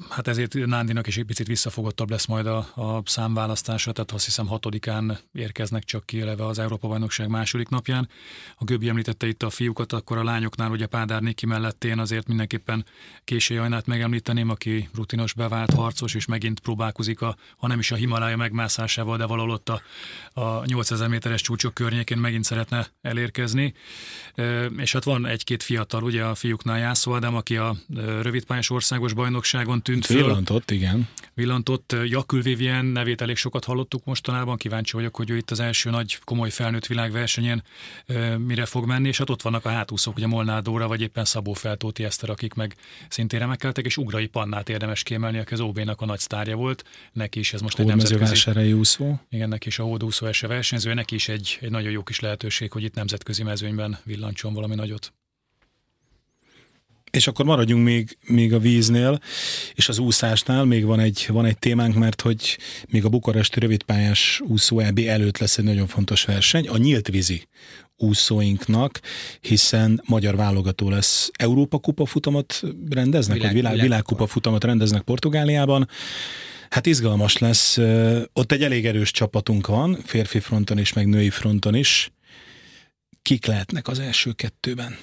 hát 0.10 0.28
ezért 0.28 0.54
Nándinak 0.54 1.08
is 1.08 1.18
egy 1.18 1.26
picit 1.26 1.48
visszafogottabb 1.48 2.10
lesz 2.10 2.26
majd 2.26 2.48
a, 2.48 2.58
a 2.58 3.02
számválasztása, 3.06 3.92
tehát 3.92 4.12
azt 4.12 4.26
hiszem 4.26 4.48
hatodikán 4.48 5.18
érkeznek 5.34 5.84
csak 5.84 6.06
ki 6.06 6.22
eleve 6.22 6.46
az 6.46 6.60
Európa-bajnokság 6.60 7.28
második 7.28 7.70
napján. 7.70 8.10
A 8.58 8.64
Göbi 8.64 8.90
említette 8.90 9.28
itt 9.28 9.44
a 9.44 9.50
fiúkat, 9.50 9.94
akkor 9.94 10.18
a 10.18 10.24
lányoknál 10.24 10.72
ugye 10.72 10.86
Pádár 10.86 11.22
Niki 11.22 11.48
én 11.80 12.00
azért 12.00 12.28
mindenképpen 12.28 12.86
Késé 13.24 13.58
Ajnát 13.58 13.86
megemlíteném, 13.86 14.50
aki 14.50 14.90
rutinos 14.96 15.34
bevált 15.34 15.74
harcos, 15.74 16.14
és 16.14 16.26
megint 16.26 16.60
próbálkozik, 16.60 17.22
a, 17.22 17.36
ha 17.58 17.68
nem 17.68 17.80
is 17.80 17.92
a 17.92 17.96
Himalája 17.96 18.38
megmászásával, 18.38 19.18
de 19.18 19.26
valahol 19.26 19.52
ott 19.52 19.70
a, 19.70 19.82
a 20.42 20.66
8000 20.66 21.08
méteres 21.08 21.42
csúcsok 21.42 21.74
környékén 21.74 22.18
megint 22.18 22.44
szeretne 22.44 22.88
elérkezni. 23.02 23.74
E, 24.36 24.66
és 24.66 24.92
hát 24.92 25.04
van 25.04 25.26
egy-két 25.26 25.64
fiatal, 25.64 26.04
ugye 26.04 26.24
a 26.24 26.36
fiúknál 26.36 26.78
Jászó 26.78 27.16
Ádám, 27.16 27.36
aki 27.36 27.58
a 27.58 27.76
rövidpályás 28.22 28.70
országos 28.70 29.14
bajnokságon 29.14 29.82
tűnt 29.86 30.06
föl. 30.06 30.18
Villantott, 30.18 30.72
igen. 30.72 31.08
Villantott. 31.34 31.96
Jakül 32.06 32.42
Vivien 32.42 32.86
nevét 32.86 33.22
elég 33.22 33.36
sokat 33.36 33.66
hallottuk 33.66 34.06
mostanában, 34.06 34.58
kíváncsi 34.58 34.94
vagyok, 34.94 35.16
hogy 35.16 35.30
ő 35.30 35.38
itt 35.38 35.52
az 35.52 35.60
első 35.60 35.90
nagy 35.90 36.20
komoly 36.24 36.50
felnőtt 36.50 36.86
világversenyen 36.86 37.64
e, 38.06 38.38
mire 38.38 38.66
fog 38.66 38.86
menni, 38.86 39.08
és 39.08 39.18
hát 39.18 39.30
ott 39.30 39.42
vannak 39.42 39.66
a 39.66 39.70
hátúszók, 39.70 40.16
ugye 40.16 40.28
Molnár 40.28 40.62
Dóra, 40.62 40.88
vagy 40.88 41.02
éppen 41.02 41.26
Szabó 41.26 41.54
Feltóti 41.54 42.04
Eszter, 42.04 42.30
akik 42.30 42.54
meg 42.54 42.76
szintén 43.10 43.40
remekeltek, 43.40 43.86
és 43.86 43.98
Ugrai 43.98 44.28
Pannát 44.28 44.70
érdemes 44.70 45.04
kiemelni, 45.04 45.38
aki 45.38 45.54
az 45.54 45.60
OB-nak 45.60 46.02
a 46.02 46.06
nagy 46.06 46.20
sztárja 46.20 46.56
volt. 46.56 46.84
Neki 47.12 47.40
is 47.40 47.54
ez 47.54 47.62
most 47.62 47.80
egy 47.80 47.86
nemzetközi... 47.86 48.74
úszó. 48.74 49.20
Igen, 49.30 49.50
neki 49.50 49.68
is 49.68 49.80
a 49.80 49.84
hódúszó 49.84 50.26
ese 50.26 50.48
versenyző, 50.48 50.94
neki 50.94 51.16
is 51.16 51.28
egy, 51.28 51.58
egy 51.62 51.72
nagyon 51.72 51.92
jó 51.92 52.04
kis 52.04 52.20
lehetőség, 52.20 52.72
hogy 52.72 52.84
itt 52.84 52.96
nemzetközi 52.96 53.44
mezőnyben 53.44 53.98
villancson 54.04 54.54
valami 54.54 54.76
nagyot. 54.76 55.14
És 57.16 57.28
akkor 57.28 57.46
maradjunk 57.46 57.84
még, 57.84 58.18
még 58.28 58.54
a 58.54 58.60
víznél, 58.60 59.20
és 59.74 59.90
az 59.90 59.98
úszásnál 59.98 60.66
még 60.66 60.86
van 60.86 61.00
egy, 61.00 61.28
van 61.32 61.46
egy 61.46 61.58
témánk, 61.58 61.96
mert 61.96 62.22
hogy 62.22 62.58
még 62.90 63.06
a 63.06 63.10
bukaresti 63.10 63.60
rövidpályás 63.60 64.42
úszó 64.48 64.80
EB 64.80 65.00
előtt 65.08 65.38
lesz 65.38 65.58
egy 65.58 65.64
nagyon 65.64 65.88
fontos 65.88 66.26
verseny, 66.26 66.68
a 66.68 66.78
nyílt 66.78 67.08
vízi 67.08 67.48
úszóinknak, 67.98 69.00
hiszen 69.42 70.02
magyar 70.06 70.36
válogató 70.36 70.90
lesz. 70.90 71.30
Európa 71.38 71.78
kupa 71.78 72.06
futamot 72.06 72.62
rendeznek, 72.90 73.38
világ, 73.38 73.54
vagy 73.54 73.62
világ, 73.62 73.82
világkupa 73.82 74.28
futamot 74.28 74.64
rendeznek 74.64 75.02
Portugáliában. 75.02 75.90
Hát 76.70 76.86
izgalmas 76.86 77.38
lesz. 77.38 77.78
Ott 78.34 78.52
egy 78.52 78.64
elég 78.64 78.86
erős 78.86 79.12
csapatunk 79.12 79.68
van, 79.68 79.98
férfi 80.04 80.40
fronton 80.40 80.78
is, 80.78 80.94
meg 80.94 81.08
női 81.08 81.30
fronton 81.30 81.76
is. 81.76 82.12
Kik 83.22 83.46
lehetnek 83.46 83.88
az 83.88 84.00
első 84.00 84.32
kettőben? 84.32 84.98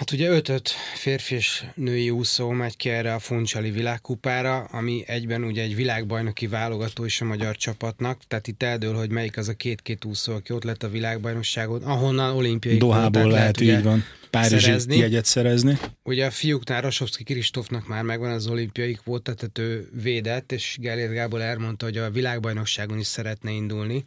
Hát 0.00 0.10
ugye 0.10 0.28
ötöt 0.28 0.68
férfi 0.94 1.34
és 1.34 1.64
női 1.74 2.10
úszó 2.10 2.50
megy 2.50 2.76
ki 2.76 2.88
erre 2.88 3.14
a 3.14 3.18
Funcsali 3.18 3.70
világkupára, 3.70 4.58
ami 4.58 5.02
egyben 5.06 5.44
ugye 5.44 5.62
egy 5.62 5.74
világbajnoki 5.74 6.46
válogató 6.46 7.04
is 7.04 7.20
a 7.20 7.24
magyar 7.24 7.56
csapatnak, 7.56 8.22
tehát 8.28 8.46
itt 8.46 8.62
eldől, 8.62 8.94
hogy 8.94 9.10
melyik 9.10 9.36
az 9.36 9.48
a 9.48 9.54
két-két 9.54 10.04
úszó, 10.04 10.34
aki 10.34 10.52
ott 10.52 10.64
lett 10.64 10.82
a 10.82 10.88
világbajnokságon, 10.88 11.82
ahonnan 11.82 12.36
olimpiai 12.36 12.76
Dohából 12.76 13.30
lehet, 13.30 13.58
lehet 13.58 13.78
így 13.78 13.84
van. 13.84 14.04
Párizsi 14.30 14.58
szerezni. 14.58 14.96
jegyet 14.96 15.24
szerezni. 15.24 15.78
Ugye 16.02 16.26
a 16.26 16.30
fiúknál 16.30 16.80
Rasovszki 16.80 17.24
Kristófnak 17.24 17.86
már 17.86 18.02
megvan 18.02 18.30
az 18.30 18.46
olimpiai 18.46 18.92
kvóta, 18.92 19.34
tehát 19.34 19.58
ő 19.58 19.88
védett, 20.02 20.52
és 20.52 20.76
Gellért 20.80 21.12
Gábor 21.12 21.40
elmondta, 21.40 21.84
hogy 21.84 21.96
a 21.96 22.10
világbajnokságon 22.10 22.98
is 22.98 23.06
szeretne 23.06 23.50
indulni. 23.50 24.04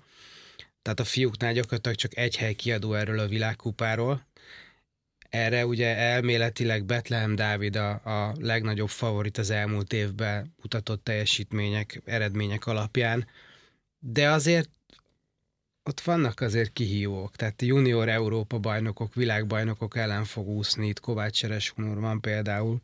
Tehát 0.81 0.99
a 0.99 1.03
fiúknál 1.03 1.53
gyakorlatilag 1.53 1.97
csak 1.97 2.17
egy 2.17 2.35
hely 2.35 2.53
kiadó 2.53 2.93
erről 2.93 3.19
a 3.19 3.27
világkupáról, 3.27 4.31
erre 5.33 5.65
ugye 5.65 5.95
elméletileg 5.95 6.85
Betlehem 6.85 7.35
Dávid 7.35 7.75
a, 7.75 7.89
a 7.91 8.35
legnagyobb 8.39 8.89
favorit 8.89 9.37
az 9.37 9.49
elmúlt 9.49 9.93
évben 9.93 10.53
mutatott 10.61 11.03
teljesítmények, 11.03 12.01
eredmények 12.05 12.65
alapján, 12.65 13.27
de 13.99 14.29
azért 14.29 14.69
ott 15.83 16.01
vannak 16.01 16.39
azért 16.39 16.73
kihívók, 16.73 17.35
tehát 17.35 17.61
junior 17.61 18.09
Európa 18.09 18.59
bajnokok, 18.59 19.13
világbajnokok 19.13 19.97
ellen 19.97 20.23
fog 20.23 20.47
úszni, 20.47 20.87
itt 20.87 20.99
Kovács 20.99 21.35
Seres 21.35 21.73
van 21.75 22.21
például. 22.21 22.81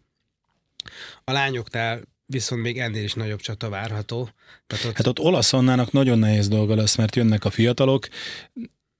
A 1.23 1.31
lányoknál 1.31 2.01
viszont 2.25 2.61
még 2.61 2.79
ennél 2.79 3.03
is 3.03 3.13
nagyobb 3.13 3.39
csata 3.39 3.69
várható. 3.69 4.29
Tehát 4.67 4.85
ott... 4.85 4.95
Hát 4.95 5.07
ott 5.07 5.19
olaszonnának 5.19 5.91
nagyon 5.91 6.19
nehéz 6.19 6.47
dolga 6.47 6.75
lesz, 6.75 6.95
mert 6.95 7.15
jönnek 7.15 7.45
a 7.45 7.49
fiatalok, 7.49 8.07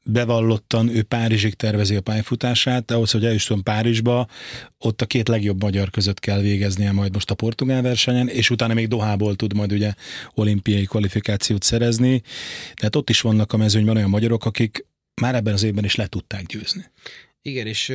bevallottan 0.03 0.89
ő 0.89 1.03
Párizsig 1.03 1.53
tervezi 1.53 1.95
a 1.95 2.01
pályafutását, 2.01 2.85
de 2.85 2.93
ahhoz, 2.93 3.11
hogy 3.11 3.25
eljusson 3.25 3.63
Párizsba, 3.63 4.27
ott 4.77 5.01
a 5.01 5.05
két 5.05 5.27
legjobb 5.27 5.61
magyar 5.61 5.89
között 5.89 6.19
kell 6.19 6.41
végeznie 6.41 6.91
majd 6.91 7.13
most 7.13 7.31
a 7.31 7.35
portugál 7.35 7.81
versenyen, 7.81 8.27
és 8.27 8.49
utána 8.49 8.73
még 8.73 8.87
Dohából 8.87 9.35
tud 9.35 9.53
majd 9.53 9.71
ugye 9.71 9.93
olimpiai 10.33 10.85
kvalifikációt 10.85 11.63
szerezni. 11.63 12.21
Tehát 12.73 12.95
ott 12.95 13.09
is 13.09 13.21
vannak 13.21 13.53
a 13.53 13.57
mezőnyben 13.57 13.95
olyan 13.95 14.09
magyarok, 14.09 14.45
akik 14.45 14.85
már 15.21 15.35
ebben 15.35 15.53
az 15.53 15.63
évben 15.63 15.83
is 15.83 15.95
le 15.95 16.07
tudták 16.07 16.45
győzni. 16.45 16.85
Igen, 17.41 17.67
és 17.67 17.93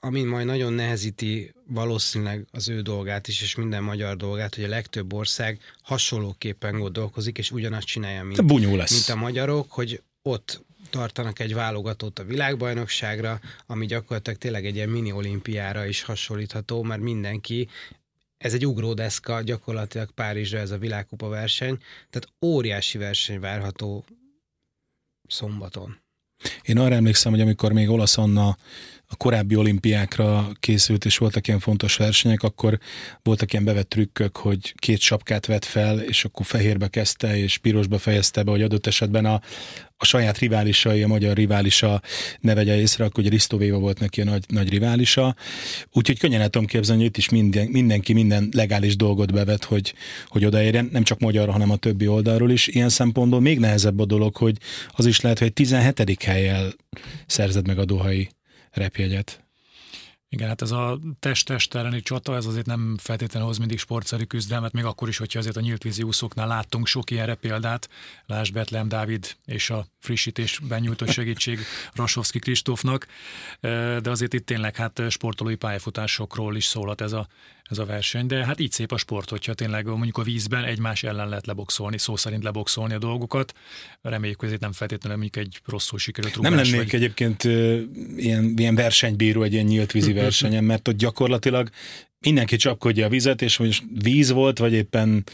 amin 0.00 0.26
majd 0.26 0.46
nagyon 0.46 0.72
nehezíti 0.72 1.52
valószínűleg 1.66 2.46
az 2.50 2.68
ő 2.68 2.80
dolgát 2.80 3.28
is, 3.28 3.42
és 3.42 3.54
minden 3.54 3.82
magyar 3.82 4.16
dolgát, 4.16 4.54
hogy 4.54 4.64
a 4.64 4.68
legtöbb 4.68 5.12
ország 5.12 5.60
hasonlóképpen 5.82 6.78
gondolkozik, 6.78 7.38
és 7.38 7.50
ugyanazt 7.50 7.86
csinálja, 7.86 8.24
mint, 8.24 8.76
lesz. 8.76 8.92
mint 8.92 9.18
a 9.18 9.22
magyarok, 9.24 9.72
hogy 9.72 10.02
ott 10.22 10.64
tartanak 10.90 11.38
egy 11.38 11.54
válogatót 11.54 12.18
a 12.18 12.24
világbajnokságra, 12.24 13.40
ami 13.66 13.86
gyakorlatilag 13.86 14.38
tényleg 14.38 14.66
egy 14.66 14.74
ilyen 14.74 14.88
mini 14.88 15.12
olimpiára 15.12 15.86
is 15.86 16.02
hasonlítható, 16.02 16.82
mert 16.82 17.00
mindenki 17.00 17.68
ez 18.36 18.54
egy 18.54 18.66
ugródeszka, 18.66 19.40
gyakorlatilag 19.42 20.10
Párizsra 20.10 20.58
ez 20.58 20.70
a 20.70 20.78
világkupa 20.78 21.28
verseny, 21.28 21.78
tehát 22.10 22.28
óriási 22.40 22.98
verseny 22.98 23.40
várható 23.40 24.04
szombaton. 25.28 25.98
Én 26.62 26.78
arra 26.78 26.94
emlékszem, 26.94 27.32
hogy 27.32 27.40
amikor 27.40 27.72
még 27.72 27.88
Olasz 27.88 28.18
Anna 28.18 28.56
a 29.12 29.16
korábbi 29.16 29.56
olimpiákra 29.56 30.48
készült, 30.60 31.04
és 31.04 31.18
voltak 31.18 31.46
ilyen 31.46 31.60
fontos 31.60 31.96
versenyek, 31.96 32.42
akkor 32.42 32.78
voltak 33.22 33.52
ilyen 33.52 33.64
bevett 33.64 33.88
trükkök, 33.88 34.36
hogy 34.36 34.74
két 34.76 35.00
sapkát 35.00 35.46
vett 35.46 35.64
fel, 35.64 36.00
és 36.00 36.24
akkor 36.24 36.46
fehérbe 36.46 36.88
kezdte, 36.88 37.36
és 37.36 37.58
pirosba 37.58 37.98
fejezte 37.98 38.42
be, 38.42 38.50
hogy 38.50 38.62
adott 38.62 38.86
esetben 38.86 39.24
a, 39.24 39.40
a 39.96 40.04
saját 40.04 40.38
riválisai, 40.38 41.02
a 41.02 41.06
magyar 41.06 41.36
riválisa 41.36 42.02
ne 42.40 42.54
vegye 42.54 42.76
észre, 42.76 43.04
akkor 43.04 43.18
ugye 43.18 43.32
Risto 43.32 43.56
Véva 43.56 43.78
volt 43.78 43.98
neki 43.98 44.20
a 44.20 44.24
nagy, 44.24 44.44
nagy 44.48 44.68
riválisa. 44.68 45.36
Úgyhogy 45.92 46.18
könnyen 46.18 46.40
el 46.40 46.48
tudom 46.48 46.66
képzelni, 46.66 47.00
hogy 47.00 47.10
itt 47.10 47.16
is 47.16 47.28
minden, 47.28 47.66
mindenki 47.66 48.12
minden 48.12 48.48
legális 48.52 48.96
dolgot 48.96 49.32
bevet, 49.32 49.64
hogy, 49.64 49.94
hogy 50.26 50.44
odaérjen, 50.44 50.88
nem 50.92 51.02
csak 51.02 51.18
magyar, 51.18 51.48
hanem 51.48 51.70
a 51.70 51.76
többi 51.76 52.06
oldalról 52.06 52.50
is. 52.50 52.66
Ilyen 52.66 52.88
szempontból 52.88 53.40
még 53.40 53.58
nehezebb 53.58 53.98
a 53.98 54.04
dolog, 54.04 54.36
hogy 54.36 54.56
az 54.88 55.06
is 55.06 55.20
lehet, 55.20 55.38
hogy 55.38 55.52
17. 55.52 56.22
helyjel 56.22 56.72
szerzed 57.26 57.66
meg 57.66 57.78
a 57.78 57.84
dohai 57.84 58.30
repjegyet. 58.70 59.44
Igen, 60.32 60.48
hát 60.48 60.62
ez 60.62 60.70
a 60.70 60.98
test-test 61.20 61.74
elleni 61.74 62.00
csata, 62.00 62.34
ez 62.34 62.46
azért 62.46 62.66
nem 62.66 62.96
feltétlenül 62.98 63.48
hoz 63.48 63.58
mindig 63.58 63.78
sportszerű 63.78 64.24
küzdelmet, 64.24 64.72
még 64.72 64.84
akkor 64.84 65.08
is, 65.08 65.18
hogyha 65.18 65.38
azért 65.38 65.56
a 65.56 65.60
nyílt 65.60 65.82
vízi 65.82 66.02
úszóknál 66.02 66.46
láttunk 66.46 66.86
sok 66.86 67.10
ilyenre 67.10 67.34
példát, 67.34 67.88
Lásd 68.26 68.52
Betlem 68.52 68.88
Dávid 68.88 69.36
és 69.44 69.70
a 69.70 69.86
frissítésben 69.98 70.80
nyújtott 70.80 71.10
segítség 71.10 71.58
Rasovszki 71.94 72.38
Kristófnak, 72.38 73.06
de 73.60 74.10
azért 74.10 74.32
itt 74.32 74.46
tényleg 74.46 74.76
hát 74.76 75.02
sportolói 75.08 75.54
pályafutásokról 75.56 76.56
is 76.56 76.64
szólhat 76.64 77.00
ez 77.00 77.12
a, 77.12 77.28
ez 77.70 77.78
a 77.78 77.84
verseny, 77.84 78.26
de 78.26 78.44
hát 78.44 78.60
így 78.60 78.72
szép 78.72 78.92
a 78.92 78.96
sport, 78.96 79.30
hogyha 79.30 79.54
tényleg 79.54 79.86
mondjuk 79.86 80.18
a 80.18 80.22
vízben 80.22 80.64
egymás 80.64 81.02
ellen 81.02 81.28
lehet 81.28 81.46
leboxolni, 81.46 81.98
szó 81.98 82.16
szerint 82.16 82.42
leboxolni 82.42 82.94
a 82.94 82.98
dolgokat. 82.98 83.54
Reméljük, 84.02 84.40
hogy 84.40 84.52
ez 84.52 84.58
nem 84.58 84.72
feltétlenül 84.72 85.18
mondjuk 85.18 85.46
egy 85.46 85.60
rosszul 85.66 85.98
sikerült 85.98 86.34
rúgás. 86.34 86.50
Nem 86.50 86.60
lennék 86.60 86.90
vagy... 86.90 86.94
egyébként 86.94 87.44
ilyen, 88.16 88.54
ilyen 88.56 88.74
versenybíró 88.74 89.42
egy 89.42 89.52
ilyen 89.52 89.64
nyílt 89.64 89.92
vízi 89.92 90.12
versenyen, 90.22 90.64
mert 90.64 90.88
ott 90.88 90.96
gyakorlatilag 90.96 91.70
mindenki 92.20 92.56
csapkodja 92.56 93.06
a 93.06 93.08
vizet, 93.08 93.42
és 93.42 93.56
hogy 93.56 93.82
víz 94.02 94.30
volt, 94.30 94.58
vagy 94.58 94.72
éppen 94.72 95.24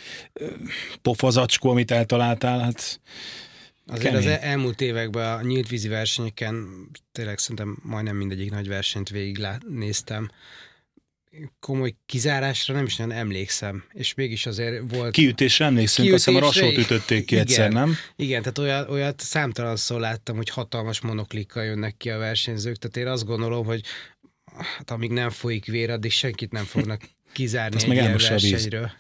pofazacskó, 1.03 1.71
amit 1.71 1.91
eltaláltál, 1.91 2.59
hát 2.59 3.01
Azért 3.87 4.13
kemény. 4.13 4.33
az 4.33 4.39
elmúlt 4.41 4.81
években 4.81 5.39
a 5.39 5.43
nyílt 5.43 5.69
vízi 5.69 5.89
versenyeken 5.89 6.67
tényleg 7.13 7.39
szerintem 7.39 7.79
majdnem 7.83 8.17
mindegyik 8.17 8.51
nagy 8.51 8.69
versenyt 8.69 9.09
végig 9.09 9.47
néztem. 9.69 10.31
Komoly 11.61 11.95
kizárásra 12.07 12.75
nem 12.75 12.85
is 12.85 12.97
nagyon 12.97 13.17
emlékszem, 13.17 13.85
és 13.93 14.15
mégis 14.15 14.47
azért 14.47 14.95
volt... 14.95 15.13
Kiütésre 15.13 15.65
emlékszünk, 15.65 16.13
azt 16.13 16.25
hiszem 16.25 16.43
a 16.43 16.47
rasót 16.47 16.77
ütötték 16.77 17.25
ki 17.25 17.35
igen, 17.35 17.47
egyszer, 17.47 17.73
nem? 17.73 17.97
Igen, 18.17 18.41
tehát 18.43 18.59
olyat, 18.59 18.91
olyat 18.91 19.21
számtalanszor 19.21 20.01
láttam, 20.01 20.37
hogy 20.37 20.49
hatalmas 20.49 21.01
monoklikkal 21.01 21.65
jönnek 21.65 21.97
ki 21.97 22.11
a 22.11 22.19
versenyzők, 22.19 22.77
tehát 22.77 22.97
én 22.97 23.13
azt 23.13 23.27
gondolom, 23.27 23.67
hogy 23.67 23.83
hát 24.77 24.91
amíg 24.91 25.11
nem 25.11 25.31
folyik 25.31 25.65
vér, 25.65 25.91
addig 25.91 26.11
senkit 26.11 26.53
nem 26.53 26.65
fognak 26.65 27.03
kizárni 27.33 27.83
egy 27.83 27.93
ilyen 27.93 28.17
versenyről. 28.17 28.91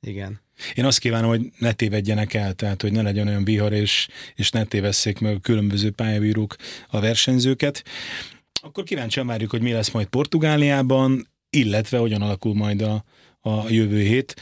Igen. 0.00 0.40
Én 0.74 0.84
azt 0.84 0.98
kívánom, 0.98 1.28
hogy 1.28 1.52
ne 1.58 1.72
tévedjenek 1.72 2.34
el, 2.34 2.52
tehát 2.52 2.82
hogy 2.82 2.92
ne 2.92 3.02
legyen 3.02 3.28
olyan 3.28 3.44
vihar, 3.44 3.72
és, 3.72 4.08
és 4.34 4.50
ne 4.50 4.64
tévesszék 4.64 5.18
meg 5.18 5.34
a 5.34 5.40
különböző 5.40 5.90
pályabírók 5.90 6.56
a 6.88 7.00
versenyzőket. 7.00 7.84
Akkor 8.62 8.84
kíváncsian 8.84 9.26
várjuk, 9.26 9.50
hogy 9.50 9.62
mi 9.62 9.72
lesz 9.72 9.90
majd 9.90 10.06
Portugáliában, 10.06 11.31
illetve 11.56 11.98
hogyan 11.98 12.22
alakul 12.22 12.54
majd 12.54 12.82
a, 12.82 13.04
a 13.40 13.68
jövő 13.68 14.02
hét 14.02 14.34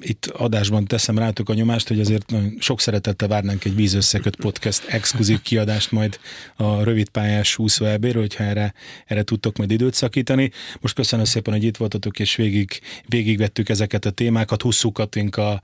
itt 0.00 0.26
adásban 0.26 0.84
teszem 0.84 1.18
rátok 1.18 1.48
a 1.48 1.54
nyomást, 1.54 1.88
hogy 1.88 2.00
azért 2.00 2.34
sok 2.58 2.80
szeretettel 2.80 3.28
várnánk 3.28 3.64
egy 3.64 3.74
vízösszeköt 3.74 4.36
podcast 4.36 4.84
exkluzív 4.88 5.42
kiadást 5.42 5.90
majd 5.90 6.18
a 6.56 6.82
rövidpályás 6.82 7.58
úszó 7.58 7.84
ebéről, 7.84 8.22
hogyha 8.22 8.44
erre, 8.44 8.74
erre 9.06 9.22
tudtok 9.22 9.56
majd 9.56 9.70
időt 9.70 9.94
szakítani. 9.94 10.50
Most 10.80 10.94
köszönöm 10.94 11.24
szépen, 11.24 11.54
hogy 11.54 11.64
itt 11.64 11.76
voltatok, 11.76 12.18
és 12.18 12.36
végig, 12.36 12.80
végigvettük 13.06 13.68
ezeket 13.68 14.04
a 14.04 14.10
témákat, 14.10 14.62
husszuk 14.62 14.98
a 14.98 15.60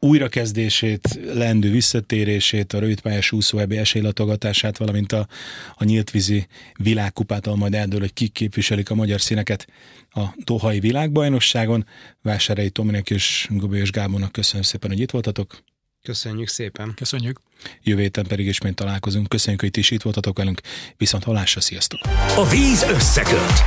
újrakezdését, 0.00 1.20
lendő 1.34 1.70
visszatérését, 1.70 2.72
a 2.72 2.78
rövidpályás 2.78 3.32
úszó 3.32 3.58
ebé 3.58 3.76
esélylatogatását, 3.76 4.76
valamint 4.76 5.12
a, 5.12 5.26
a 5.74 5.84
nyíltvízi 5.84 6.46
világkupát, 6.76 7.46
ahol 7.46 7.58
majd 7.58 7.74
eldől, 7.74 8.00
hogy 8.00 8.12
kik 8.12 8.32
képviselik 8.32 8.90
a 8.90 8.94
magyar 8.94 9.20
színeket 9.20 9.66
a 10.10 10.24
Dohai 10.44 10.80
világbajnokságon. 10.80 11.86
Vásárhelyi 12.22 12.70
Tominek 12.70 13.10
és 13.10 13.48
Gobi 13.58 13.78
és 13.78 13.90
Gábornak 13.90 14.32
köszönöm 14.32 14.62
szépen, 14.62 14.90
hogy 14.90 15.00
itt 15.00 15.10
voltatok. 15.10 15.62
Köszönjük 16.02 16.48
szépen. 16.48 16.92
Köszönjük. 16.94 17.40
Jövő 17.82 18.00
héten 18.00 18.26
pedig 18.26 18.46
ismét 18.46 18.74
találkozunk. 18.74 19.28
Köszönjük, 19.28 19.60
hogy 19.60 19.68
itt 19.68 19.76
is 19.76 19.90
itt 19.90 20.02
voltatok 20.02 20.36
velünk. 20.38 20.60
Viszont 20.96 21.24
halásra, 21.24 21.60
sziasztok! 21.60 22.00
A 22.36 22.48
víz 22.48 22.82
összeköt. 22.82 23.62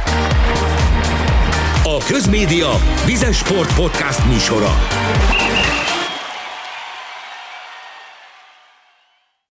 A 1.84 1.98
Közmédia 2.08 2.72
Vizes 3.06 3.38
Sport 3.38 3.76
Podcast 3.76 4.26
műsora. 4.26 4.74